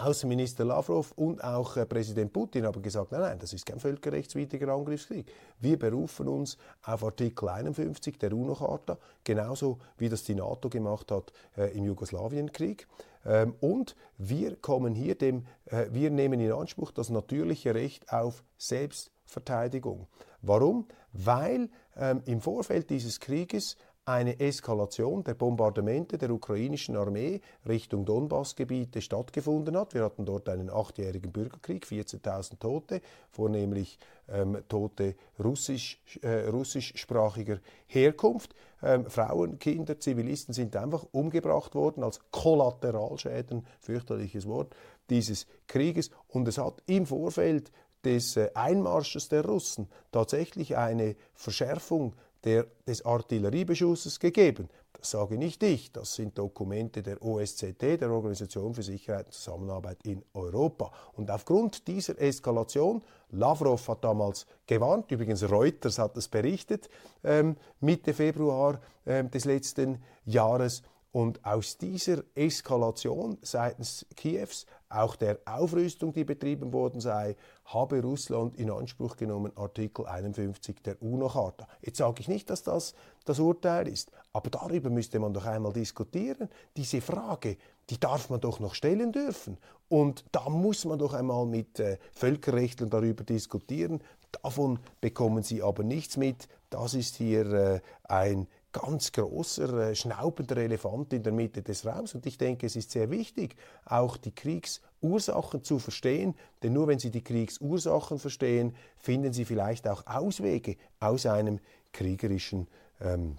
Außenminister 0.00 0.64
Lavrov 0.64 1.12
und 1.16 1.42
auch 1.42 1.76
äh, 1.76 1.84
Präsident 1.84 2.32
Putin 2.32 2.64
haben 2.64 2.80
gesagt, 2.80 3.10
nein, 3.10 3.20
nein, 3.20 3.38
das 3.40 3.52
ist 3.52 3.66
kein 3.66 3.80
völkerrechtswidriger 3.80 4.72
Angriffskrieg. 4.72 5.26
Wir 5.58 5.76
berufen 5.76 6.28
uns 6.28 6.56
auf 6.84 7.02
Artikel 7.02 7.48
51 7.48 8.16
der 8.16 8.32
UNO-Charta, 8.32 8.96
genauso 9.24 9.78
wie 9.96 10.08
das 10.08 10.22
die 10.22 10.36
NATO 10.36 10.68
gemacht 10.68 11.10
hat 11.10 11.32
äh, 11.56 11.76
im 11.76 11.84
Jugoslawienkrieg. 11.84 12.86
Ähm, 13.28 13.54
und 13.60 13.94
wir 14.16 14.56
kommen 14.56 14.94
hier 14.94 15.14
dem, 15.14 15.46
äh, 15.66 15.86
wir 15.90 16.10
nehmen 16.10 16.40
in 16.40 16.50
Anspruch 16.50 16.90
das 16.90 17.10
natürliche 17.10 17.74
Recht 17.74 18.10
auf 18.10 18.42
Selbstverteidigung. 18.56 20.08
Warum? 20.40 20.88
Weil 21.12 21.68
ähm, 21.96 22.22
im 22.24 22.40
Vorfeld 22.40 22.90
dieses 22.90 23.20
Krieges 23.20 23.76
eine 24.08 24.40
Eskalation 24.40 25.22
der 25.22 25.34
Bombardamente 25.34 26.16
der 26.16 26.30
ukrainischen 26.30 26.96
Armee 26.96 27.42
Richtung 27.68 28.06
Donbassgebiete 28.06 29.02
stattgefunden 29.02 29.76
hat. 29.76 29.92
Wir 29.92 30.02
hatten 30.02 30.24
dort 30.24 30.48
einen 30.48 30.70
achtjährigen 30.70 31.30
Bürgerkrieg, 31.30 31.84
14.000 31.84 32.58
Tote, 32.58 33.02
vornehmlich 33.30 33.98
ähm, 34.28 34.62
Tote 34.68 35.14
russisch, 35.38 36.00
äh, 36.22 36.48
russischsprachiger 36.48 37.58
Herkunft. 37.86 38.54
Ähm, 38.82 39.04
Frauen, 39.10 39.58
Kinder, 39.58 40.00
Zivilisten 40.00 40.54
sind 40.54 40.74
einfach 40.74 41.04
umgebracht 41.12 41.74
worden 41.74 42.02
als 42.02 42.20
Kollateralschäden, 42.30 43.66
fürchterliches 43.78 44.46
Wort, 44.46 44.74
dieses 45.10 45.46
Krieges. 45.66 46.10
Und 46.28 46.48
es 46.48 46.56
hat 46.56 46.82
im 46.86 47.04
Vorfeld 47.04 47.70
des 48.04 48.38
äh, 48.38 48.50
Einmarsches 48.54 49.28
der 49.28 49.44
Russen 49.44 49.88
tatsächlich 50.12 50.78
eine 50.78 51.14
Verschärfung 51.34 52.14
der, 52.44 52.66
des 52.86 53.04
Artilleriebeschusses 53.04 54.20
gegeben. 54.20 54.68
Das 54.92 55.10
sage 55.12 55.38
nicht 55.38 55.62
ich, 55.62 55.92
das 55.92 56.14
sind 56.14 56.36
Dokumente 56.36 57.02
der 57.02 57.22
OSZE, 57.22 57.72
der 57.74 58.10
Organisation 58.10 58.74
für 58.74 58.82
Sicherheit 58.82 59.26
und 59.26 59.32
Zusammenarbeit 59.32 59.98
in 60.04 60.24
Europa. 60.34 60.90
Und 61.14 61.30
aufgrund 61.30 61.86
dieser 61.86 62.20
Eskalation, 62.20 63.02
Lavrov 63.30 63.86
hat 63.88 64.02
damals 64.02 64.46
gewarnt, 64.66 65.10
übrigens 65.12 65.48
Reuters 65.48 65.98
hat 65.98 66.16
es 66.16 66.26
berichtet, 66.26 66.88
ähm, 67.22 67.56
Mitte 67.80 68.12
Februar 68.12 68.80
ähm, 69.06 69.30
des 69.30 69.44
letzten 69.44 70.02
Jahres, 70.24 70.82
und 71.10 71.44
aus 71.44 71.78
dieser 71.78 72.22
Eskalation 72.34 73.38
seitens 73.40 74.06
Kiews, 74.14 74.66
auch 74.88 75.16
der 75.16 75.38
Aufrüstung, 75.44 76.12
die 76.12 76.24
betrieben 76.24 76.72
worden 76.72 77.00
sei, 77.00 77.36
habe 77.66 78.00
Russland 78.00 78.56
in 78.56 78.70
Anspruch 78.70 79.16
genommen 79.16 79.52
Artikel 79.56 80.06
51 80.06 80.82
der 80.82 81.02
UNO-Charta. 81.02 81.66
Jetzt 81.82 81.98
sage 81.98 82.20
ich 82.20 82.28
nicht, 82.28 82.48
dass 82.50 82.62
das 82.62 82.94
das 83.24 83.38
Urteil 83.38 83.88
ist, 83.88 84.10
aber 84.32 84.50
darüber 84.50 84.88
müsste 84.88 85.18
man 85.18 85.34
doch 85.34 85.44
einmal 85.44 85.72
diskutieren. 85.72 86.48
Diese 86.76 87.00
Frage, 87.00 87.58
die 87.90 88.00
darf 88.00 88.30
man 88.30 88.40
doch 88.40 88.60
noch 88.60 88.74
stellen 88.74 89.12
dürfen. 89.12 89.58
Und 89.88 90.24
da 90.32 90.48
muss 90.48 90.84
man 90.84 90.98
doch 90.98 91.14
einmal 91.14 91.46
mit 91.46 91.80
äh, 91.80 91.98
Völkerrechtlern 92.12 92.90
darüber 92.90 93.24
diskutieren. 93.24 94.00
Davon 94.42 94.78
bekommen 95.00 95.42
sie 95.42 95.62
aber 95.62 95.82
nichts 95.82 96.16
mit. 96.16 96.48
Das 96.70 96.94
ist 96.94 97.16
hier 97.16 97.52
äh, 97.52 97.80
ein 98.04 98.46
ganz 98.72 99.12
großer, 99.12 99.90
äh, 99.90 99.94
schnaubender 99.94 100.56
Elefant 100.56 101.12
in 101.12 101.22
der 101.22 101.32
Mitte 101.32 101.62
des 101.62 101.86
Raums. 101.86 102.14
Und 102.14 102.26
ich 102.26 102.38
denke, 102.38 102.66
es 102.66 102.76
ist 102.76 102.90
sehr 102.90 103.10
wichtig, 103.10 103.56
auch 103.84 104.16
die 104.16 104.34
Kriegsursachen 104.34 105.64
zu 105.64 105.78
verstehen, 105.78 106.34
denn 106.62 106.72
nur 106.72 106.88
wenn 106.88 106.98
Sie 106.98 107.10
die 107.10 107.22
Kriegsursachen 107.22 108.18
verstehen, 108.18 108.74
finden 108.96 109.32
Sie 109.32 109.44
vielleicht 109.44 109.88
auch 109.88 110.06
Auswege 110.06 110.76
aus 111.00 111.26
einem 111.26 111.60
kriegerischen 111.92 112.68
ähm, 113.00 113.36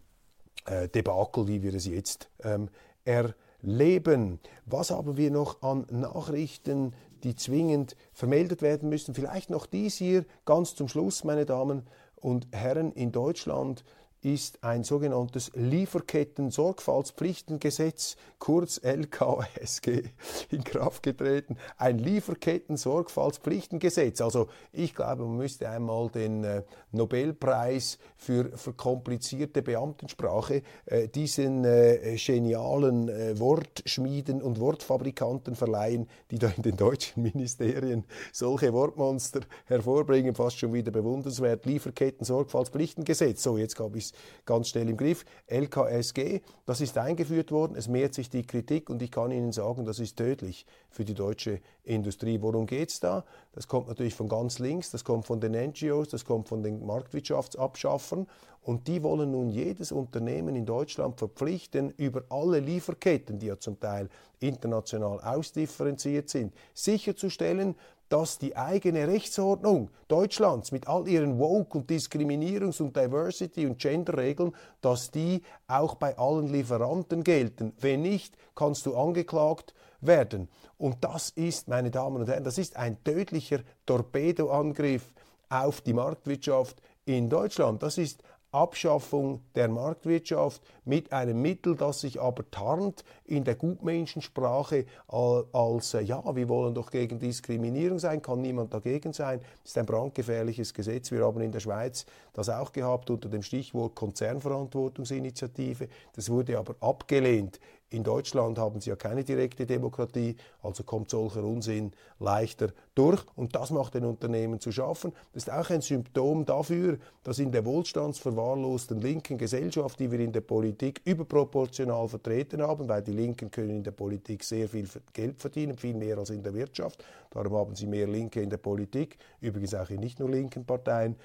äh, 0.65 0.87
Debakel, 0.87 1.47
wie 1.47 1.61
wir 1.61 1.73
es 1.73 1.85
jetzt 1.85 2.29
ähm, 2.43 2.69
erleben. 3.05 4.39
Was 4.65 4.91
haben 4.91 5.17
wir 5.17 5.31
noch 5.31 5.61
an 5.61 5.85
Nachrichten, 5.91 6.93
die 7.23 7.35
zwingend 7.35 7.95
vermeldet 8.13 8.61
werden 8.61 8.89
müssen? 8.89 9.13
Vielleicht 9.13 9.49
noch 9.49 9.65
dies 9.65 9.97
hier 9.97 10.25
ganz 10.45 10.75
zum 10.75 10.87
Schluss, 10.87 11.23
meine 11.23 11.45
Damen 11.45 11.83
und 12.15 12.47
Herren, 12.51 12.91
in 12.93 13.11
Deutschland 13.11 13.83
ist 14.21 14.63
ein 14.63 14.83
sogenanntes 14.83 15.51
Lieferketten-Sorgfaltspflichtengesetz, 15.55 18.17
kurz 18.37 18.77
LKSG, 18.83 20.03
in 20.51 20.65
Kraft 20.65 21.03
getreten. 21.03 21.55
Ein 21.77 21.99
Lieferketten-Sorgfaltspflichtengesetz. 21.99 24.19
Also 24.19 24.49
ich 24.73 24.93
glaube, 24.93 25.23
man 25.23 25.37
müsste 25.37 25.69
einmal 25.69 26.09
den 26.09 26.43
äh, 26.43 26.63
Nobelpreis 26.91 27.97
für 28.17 28.49
verkomplizierte 28.57 29.61
Beamtensprache 29.61 30.63
äh, 30.85 31.07
diesen 31.07 31.63
äh, 31.63 32.17
genialen 32.17 33.07
äh, 33.07 33.39
Wortschmieden 33.39 34.41
und 34.41 34.59
Wortfabrikanten 34.59 35.55
verleihen, 35.55 36.09
die 36.29 36.39
da 36.39 36.49
in 36.49 36.63
den 36.63 36.75
deutschen 36.75 37.23
Ministerien 37.23 38.03
solche 38.33 38.73
Wortmonster 38.73 39.39
hervorbringen. 39.65 40.35
Fast 40.35 40.59
schon 40.59 40.73
wieder 40.73 40.91
bewundernswert. 40.91 41.65
Lieferketten-Sorgfaltspflichtengesetz. 41.65 43.43
So, 43.43 43.57
jetzt 43.57 43.79
habe 43.79 43.97
ich 43.97 44.08
ganz 44.45 44.69
schnell 44.69 44.89
im 44.89 44.97
Griff. 44.97 45.25
LKSG, 45.47 46.41
das 46.65 46.81
ist 46.81 46.97
eingeführt 46.97 47.51
worden, 47.51 47.75
es 47.75 47.87
mehrt 47.87 48.13
sich 48.13 48.29
die 48.29 48.43
Kritik 48.43 48.89
und 48.89 49.01
ich 49.01 49.11
kann 49.11 49.31
Ihnen 49.31 49.51
sagen, 49.51 49.85
das 49.85 49.99
ist 49.99 50.17
tödlich 50.17 50.65
für 50.89 51.05
die 51.05 51.13
deutsche 51.13 51.61
Industrie. 51.83 52.41
Worum 52.41 52.65
geht 52.65 52.89
es 52.89 52.99
da? 52.99 53.23
Das 53.53 53.67
kommt 53.67 53.87
natürlich 53.87 54.15
von 54.15 54.29
ganz 54.29 54.59
links, 54.59 54.91
das 54.91 55.03
kommt 55.03 55.25
von 55.25 55.39
den 55.39 55.51
NGOs, 55.51 56.09
das 56.09 56.25
kommt 56.25 56.47
von 56.47 56.63
den 56.63 56.85
Marktwirtschaftsabschaffern 56.85 58.27
und 58.61 58.87
die 58.87 59.01
wollen 59.03 59.31
nun 59.31 59.49
jedes 59.49 59.91
Unternehmen 59.91 60.55
in 60.55 60.65
Deutschland 60.65 61.17
verpflichten, 61.17 61.91
über 61.97 62.23
alle 62.29 62.59
Lieferketten, 62.59 63.39
die 63.39 63.47
ja 63.47 63.59
zum 63.59 63.79
Teil 63.79 64.09
international 64.39 65.19
ausdifferenziert 65.21 66.29
sind, 66.29 66.53
sicherzustellen, 66.73 67.75
dass 68.09 68.39
die 68.39 68.57
eigene 68.57 69.07
Rechtsordnung 69.07 69.91
Deutschlands 70.07 70.71
mit 70.71 70.87
all 70.87 71.07
ihren 71.07 71.39
Woke- 71.39 71.77
und 71.77 71.89
Diskriminierungs- 71.89 72.81
und 72.81 72.95
Diversity- 72.95 73.67
und 73.67 73.79
Gender-Regeln, 73.79 74.55
dass 74.81 75.11
die 75.11 75.43
auch 75.67 75.95
bei 75.95 76.17
allen 76.17 76.47
Lieferanten 76.47 77.23
gelten. 77.23 77.73
Wenn 77.79 78.01
nicht, 78.01 78.35
kannst 78.55 78.85
du 78.85 78.95
angeklagt 78.95 79.73
werden. 80.01 80.49
Und 80.77 81.03
das 81.03 81.29
ist, 81.29 81.67
meine 81.67 81.91
Damen 81.91 82.17
und 82.17 82.27
Herren, 82.27 82.43
das 82.43 82.57
ist 82.57 82.75
ein 82.75 83.03
tödlicher 83.03 83.59
Torpedoangriff 83.85 85.13
auf 85.49 85.81
die 85.81 85.93
Marktwirtschaft 85.93 86.81
in 87.05 87.29
Deutschland. 87.29 87.83
Das 87.83 87.97
ist 87.97 88.23
Abschaffung 88.51 89.41
der 89.55 89.67
Marktwirtschaft 89.67 90.61
mit 90.89 91.13
einem 91.13 91.39
Mittel, 91.41 91.75
das 91.75 92.01
sich 92.01 92.19
aber 92.19 92.49
tarnt 92.49 93.03
in 93.25 93.43
der 93.43 93.53
Gutmenschensprache 93.53 94.85
als, 95.07 95.93
äh, 95.93 96.01
ja, 96.01 96.35
wir 96.35 96.49
wollen 96.49 96.73
doch 96.73 96.89
gegen 96.89 97.19
Diskriminierung 97.19 97.99
sein, 97.99 98.23
kann 98.23 98.41
niemand 98.41 98.73
dagegen 98.73 99.13
sein. 99.13 99.39
Das 99.61 99.71
ist 99.71 99.77
ein 99.77 99.85
brandgefährliches 99.85 100.73
Gesetz. 100.73 101.11
Wir 101.11 101.23
haben 101.23 101.41
in 101.41 101.51
der 101.51 101.59
Schweiz 101.59 102.07
das 102.33 102.49
auch 102.49 102.71
gehabt 102.71 103.11
unter 103.11 103.29
dem 103.29 103.43
Stichwort 103.43 103.93
Konzernverantwortungsinitiative. 103.93 105.87
Das 106.15 106.29
wurde 106.29 106.57
aber 106.57 106.75
abgelehnt 106.79 107.59
in 107.91 108.03
Deutschland 108.03 108.59
haben 108.59 108.79
sie 108.81 108.91
ja 108.91 108.95
keine 108.95 109.23
direkte 109.23 109.65
Demokratie, 109.65 110.35
also 110.61 110.83
kommt 110.83 111.09
solcher 111.09 111.43
Unsinn 111.43 111.91
leichter 112.19 112.69
durch. 112.93 113.23
Und 113.35 113.55
das 113.55 113.71
macht 113.71 113.95
den 113.95 114.05
Unternehmen 114.05 114.59
zu 114.59 114.71
schaffen. 114.71 115.11
Das 115.33 115.43
ist 115.43 115.51
auch 115.51 115.69
ein 115.71 115.81
Symptom 115.81 116.45
dafür, 116.45 116.99
dass 117.23 117.39
in 117.39 117.51
der 117.51 117.65
wohlstandsverwahrlosten 117.65 119.01
linken 119.01 119.39
Gesellschaft, 119.39 119.99
die 119.99 120.11
wir 120.11 120.19
in 120.19 120.31
der 120.31 120.41
Politik 120.79 121.01
überproportional 121.03 122.07
vertreten 122.07 122.61
haben, 122.61 122.87
weil 122.87 123.01
die 123.01 123.11
Linken 123.11 123.51
können 123.51 123.71
in 123.71 123.83
der 123.83 123.91
Politik 123.91 124.45
sehr 124.45 124.69
viel 124.69 124.87
Geld 125.11 125.41
verdienen, 125.41 125.75
viel 125.75 125.93
mehr 125.93 126.17
als 126.17 126.29
in 126.29 126.41
der 126.41 126.53
Wirtschaft. 126.53 127.03
Darum 127.31 127.53
haben 127.53 127.75
sie 127.75 127.85
mehr 127.85 128.07
Linke 128.07 128.41
in 128.41 128.49
der 128.49 128.57
Politik, 128.57 129.17
übrigens 129.41 129.75
auch 129.75 129.89
in 129.89 129.99
nicht 129.99 130.19
nur 130.19 130.29
linken 130.29 130.65
Parteien. 130.65 131.17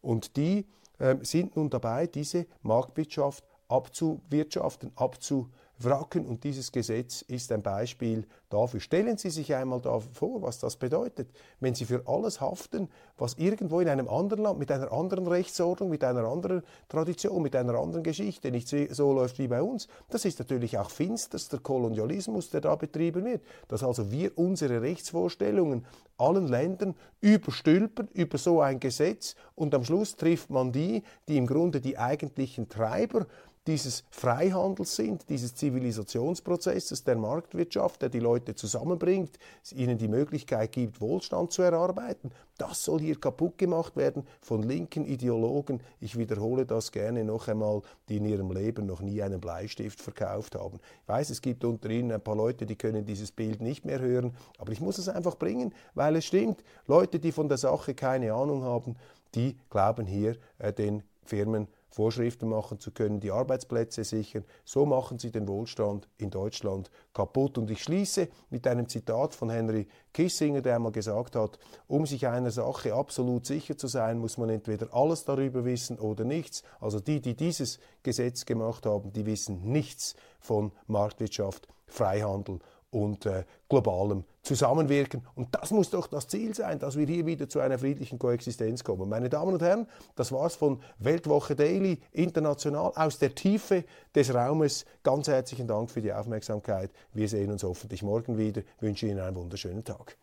Und 0.00 0.34
die 0.38 0.64
äh, 0.98 1.16
sind 1.20 1.56
nun 1.56 1.68
dabei, 1.68 2.06
diese 2.06 2.46
Marktwirtschaft 2.62 3.44
abzuwirtschaften, 3.68 4.92
abzuwirtschaften 4.96 5.61
wracken. 5.84 6.26
Und 6.26 6.44
dieses 6.44 6.72
Gesetz 6.72 7.22
ist 7.22 7.52
ein 7.52 7.62
Beispiel 7.62 8.26
dafür. 8.50 8.80
Stellen 8.80 9.16
Sie 9.16 9.30
sich 9.30 9.54
einmal 9.54 9.80
da 9.80 10.00
vor, 10.00 10.42
was 10.42 10.58
das 10.58 10.76
bedeutet, 10.76 11.28
wenn 11.60 11.74
Sie 11.74 11.84
für 11.84 12.06
alles 12.06 12.40
haften, 12.40 12.88
was 13.18 13.34
irgendwo 13.34 13.80
in 13.80 13.88
einem 13.88 14.08
anderen 14.08 14.42
Land 14.42 14.58
mit 14.58 14.70
einer 14.70 14.92
anderen 14.92 15.26
Rechtsordnung, 15.26 15.90
mit 15.90 16.04
einer 16.04 16.24
anderen 16.24 16.62
Tradition, 16.88 17.42
mit 17.42 17.56
einer 17.56 17.74
anderen 17.74 18.02
Geschichte 18.02 18.50
nicht 18.50 18.68
so 18.68 19.12
läuft 19.12 19.38
wie 19.38 19.48
bei 19.48 19.62
uns. 19.62 19.88
Das 20.10 20.24
ist 20.24 20.38
natürlich 20.38 20.78
auch 20.78 20.90
finsterster 20.90 21.58
Kolonialismus, 21.58 22.50
der 22.50 22.60
da 22.60 22.74
betrieben 22.76 23.24
wird. 23.24 23.42
Dass 23.68 23.82
also 23.82 24.10
wir 24.10 24.36
unsere 24.36 24.82
Rechtsvorstellungen 24.82 25.86
allen 26.18 26.48
Ländern 26.48 26.94
überstülpen 27.20 28.08
über 28.12 28.38
so 28.38 28.60
ein 28.60 28.80
Gesetz 28.80 29.34
und 29.54 29.74
am 29.74 29.84
Schluss 29.84 30.16
trifft 30.16 30.50
man 30.50 30.72
die, 30.72 31.02
die 31.28 31.36
im 31.36 31.46
Grunde 31.46 31.80
die 31.80 31.98
eigentlichen 31.98 32.68
Treiber 32.68 33.26
dieses 33.66 34.02
Freihandels 34.10 34.96
sind, 34.96 35.28
dieses 35.28 35.54
Zivilisationsprozesses 35.54 37.04
der 37.04 37.16
Marktwirtschaft, 37.16 38.02
der 38.02 38.08
die 38.08 38.18
Leute 38.18 38.56
zusammenbringt, 38.56 39.38
ihnen 39.72 39.98
die 39.98 40.08
Möglichkeit 40.08 40.72
gibt, 40.72 41.00
Wohlstand 41.00 41.52
zu 41.52 41.62
erarbeiten. 41.62 42.32
Das 42.58 42.84
soll 42.84 43.00
hier 43.00 43.20
kaputt 43.20 43.58
gemacht 43.58 43.96
werden 43.96 44.26
von 44.40 44.62
linken 44.62 45.04
Ideologen. 45.04 45.80
Ich 46.00 46.18
wiederhole 46.18 46.66
das 46.66 46.90
gerne 46.90 47.24
noch 47.24 47.46
einmal, 47.46 47.82
die 48.08 48.16
in 48.16 48.24
ihrem 48.24 48.50
Leben 48.50 48.86
noch 48.86 49.00
nie 49.00 49.22
einen 49.22 49.40
Bleistift 49.40 50.00
verkauft 50.00 50.56
haben. 50.56 50.80
Ich 51.02 51.08
weiß, 51.08 51.30
es 51.30 51.40
gibt 51.40 51.64
unter 51.64 51.88
Ihnen 51.88 52.10
ein 52.10 52.20
paar 52.20 52.36
Leute, 52.36 52.66
die 52.66 52.76
können 52.76 53.04
dieses 53.04 53.30
Bild 53.30 53.60
nicht 53.60 53.84
mehr 53.84 54.00
hören, 54.00 54.34
aber 54.58 54.72
ich 54.72 54.80
muss 54.80 54.98
es 54.98 55.08
einfach 55.08 55.36
bringen, 55.36 55.72
weil 55.94 56.16
es 56.16 56.24
stimmt. 56.24 56.64
Leute, 56.86 57.20
die 57.20 57.32
von 57.32 57.48
der 57.48 57.58
Sache 57.58 57.94
keine 57.94 58.32
Ahnung 58.32 58.64
haben, 58.64 58.96
die 59.34 59.56
glauben 59.70 60.06
hier 60.06 60.36
äh, 60.58 60.72
den 60.72 61.04
Firmen 61.24 61.68
Vorschriften 61.92 62.48
machen 62.48 62.80
zu 62.80 62.90
können, 62.90 63.20
die 63.20 63.30
Arbeitsplätze 63.30 64.02
sichern. 64.02 64.44
So 64.64 64.86
machen 64.86 65.18
sie 65.18 65.30
den 65.30 65.46
Wohlstand 65.46 66.08
in 66.16 66.30
Deutschland 66.30 66.90
kaputt. 67.12 67.58
Und 67.58 67.70
ich 67.70 67.82
schließe 67.82 68.28
mit 68.48 68.66
einem 68.66 68.88
Zitat 68.88 69.34
von 69.34 69.50
Henry 69.50 69.86
Kissinger, 70.14 70.62
der 70.62 70.76
einmal 70.76 70.92
gesagt 70.92 71.36
hat, 71.36 71.58
um 71.88 72.06
sich 72.06 72.26
einer 72.26 72.50
Sache 72.50 72.94
absolut 72.94 73.44
sicher 73.44 73.76
zu 73.76 73.88
sein, 73.88 74.18
muss 74.18 74.38
man 74.38 74.48
entweder 74.48 74.94
alles 74.94 75.24
darüber 75.24 75.66
wissen 75.66 75.98
oder 75.98 76.24
nichts. 76.24 76.62
Also 76.80 76.98
die, 76.98 77.20
die 77.20 77.36
dieses 77.36 77.78
Gesetz 78.02 78.46
gemacht 78.46 78.86
haben, 78.86 79.12
die 79.12 79.26
wissen 79.26 79.62
nichts 79.70 80.16
von 80.40 80.72
Marktwirtschaft, 80.86 81.68
Freihandel 81.86 82.60
und 82.92 83.26
äh, 83.26 83.44
globalem 83.68 84.24
Zusammenwirken. 84.42 85.26
Und 85.34 85.48
das 85.52 85.70
muss 85.70 85.90
doch 85.90 86.06
das 86.06 86.28
Ziel 86.28 86.54
sein, 86.54 86.78
dass 86.78 86.96
wir 86.96 87.06
hier 87.06 87.26
wieder 87.26 87.48
zu 87.48 87.58
einer 87.58 87.78
friedlichen 87.78 88.18
Koexistenz 88.18 88.84
kommen. 88.84 89.08
Meine 89.08 89.28
Damen 89.28 89.54
und 89.54 89.62
Herren, 89.62 89.88
das 90.14 90.30
war's 90.30 90.54
von 90.54 90.80
Weltwoche 90.98 91.56
Daily 91.56 91.98
international 92.12 92.92
aus 92.94 93.18
der 93.18 93.34
Tiefe 93.34 93.84
des 94.14 94.32
Raumes. 94.34 94.84
Ganz 95.02 95.26
herzlichen 95.26 95.66
Dank 95.66 95.90
für 95.90 96.02
die 96.02 96.12
Aufmerksamkeit. 96.12 96.90
Wir 97.12 97.28
sehen 97.28 97.50
uns 97.50 97.64
hoffentlich 97.64 98.02
morgen 98.02 98.38
wieder. 98.38 98.60
Ich 98.60 98.82
wünsche 98.82 99.06
Ihnen 99.06 99.20
einen 99.20 99.36
wunderschönen 99.36 99.84
Tag. 99.84 100.16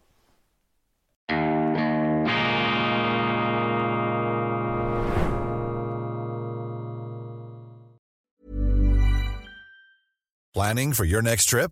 Planning 10.54 10.94
for 10.94 11.06
your 11.06 11.22
next 11.22 11.50
trip? 11.50 11.72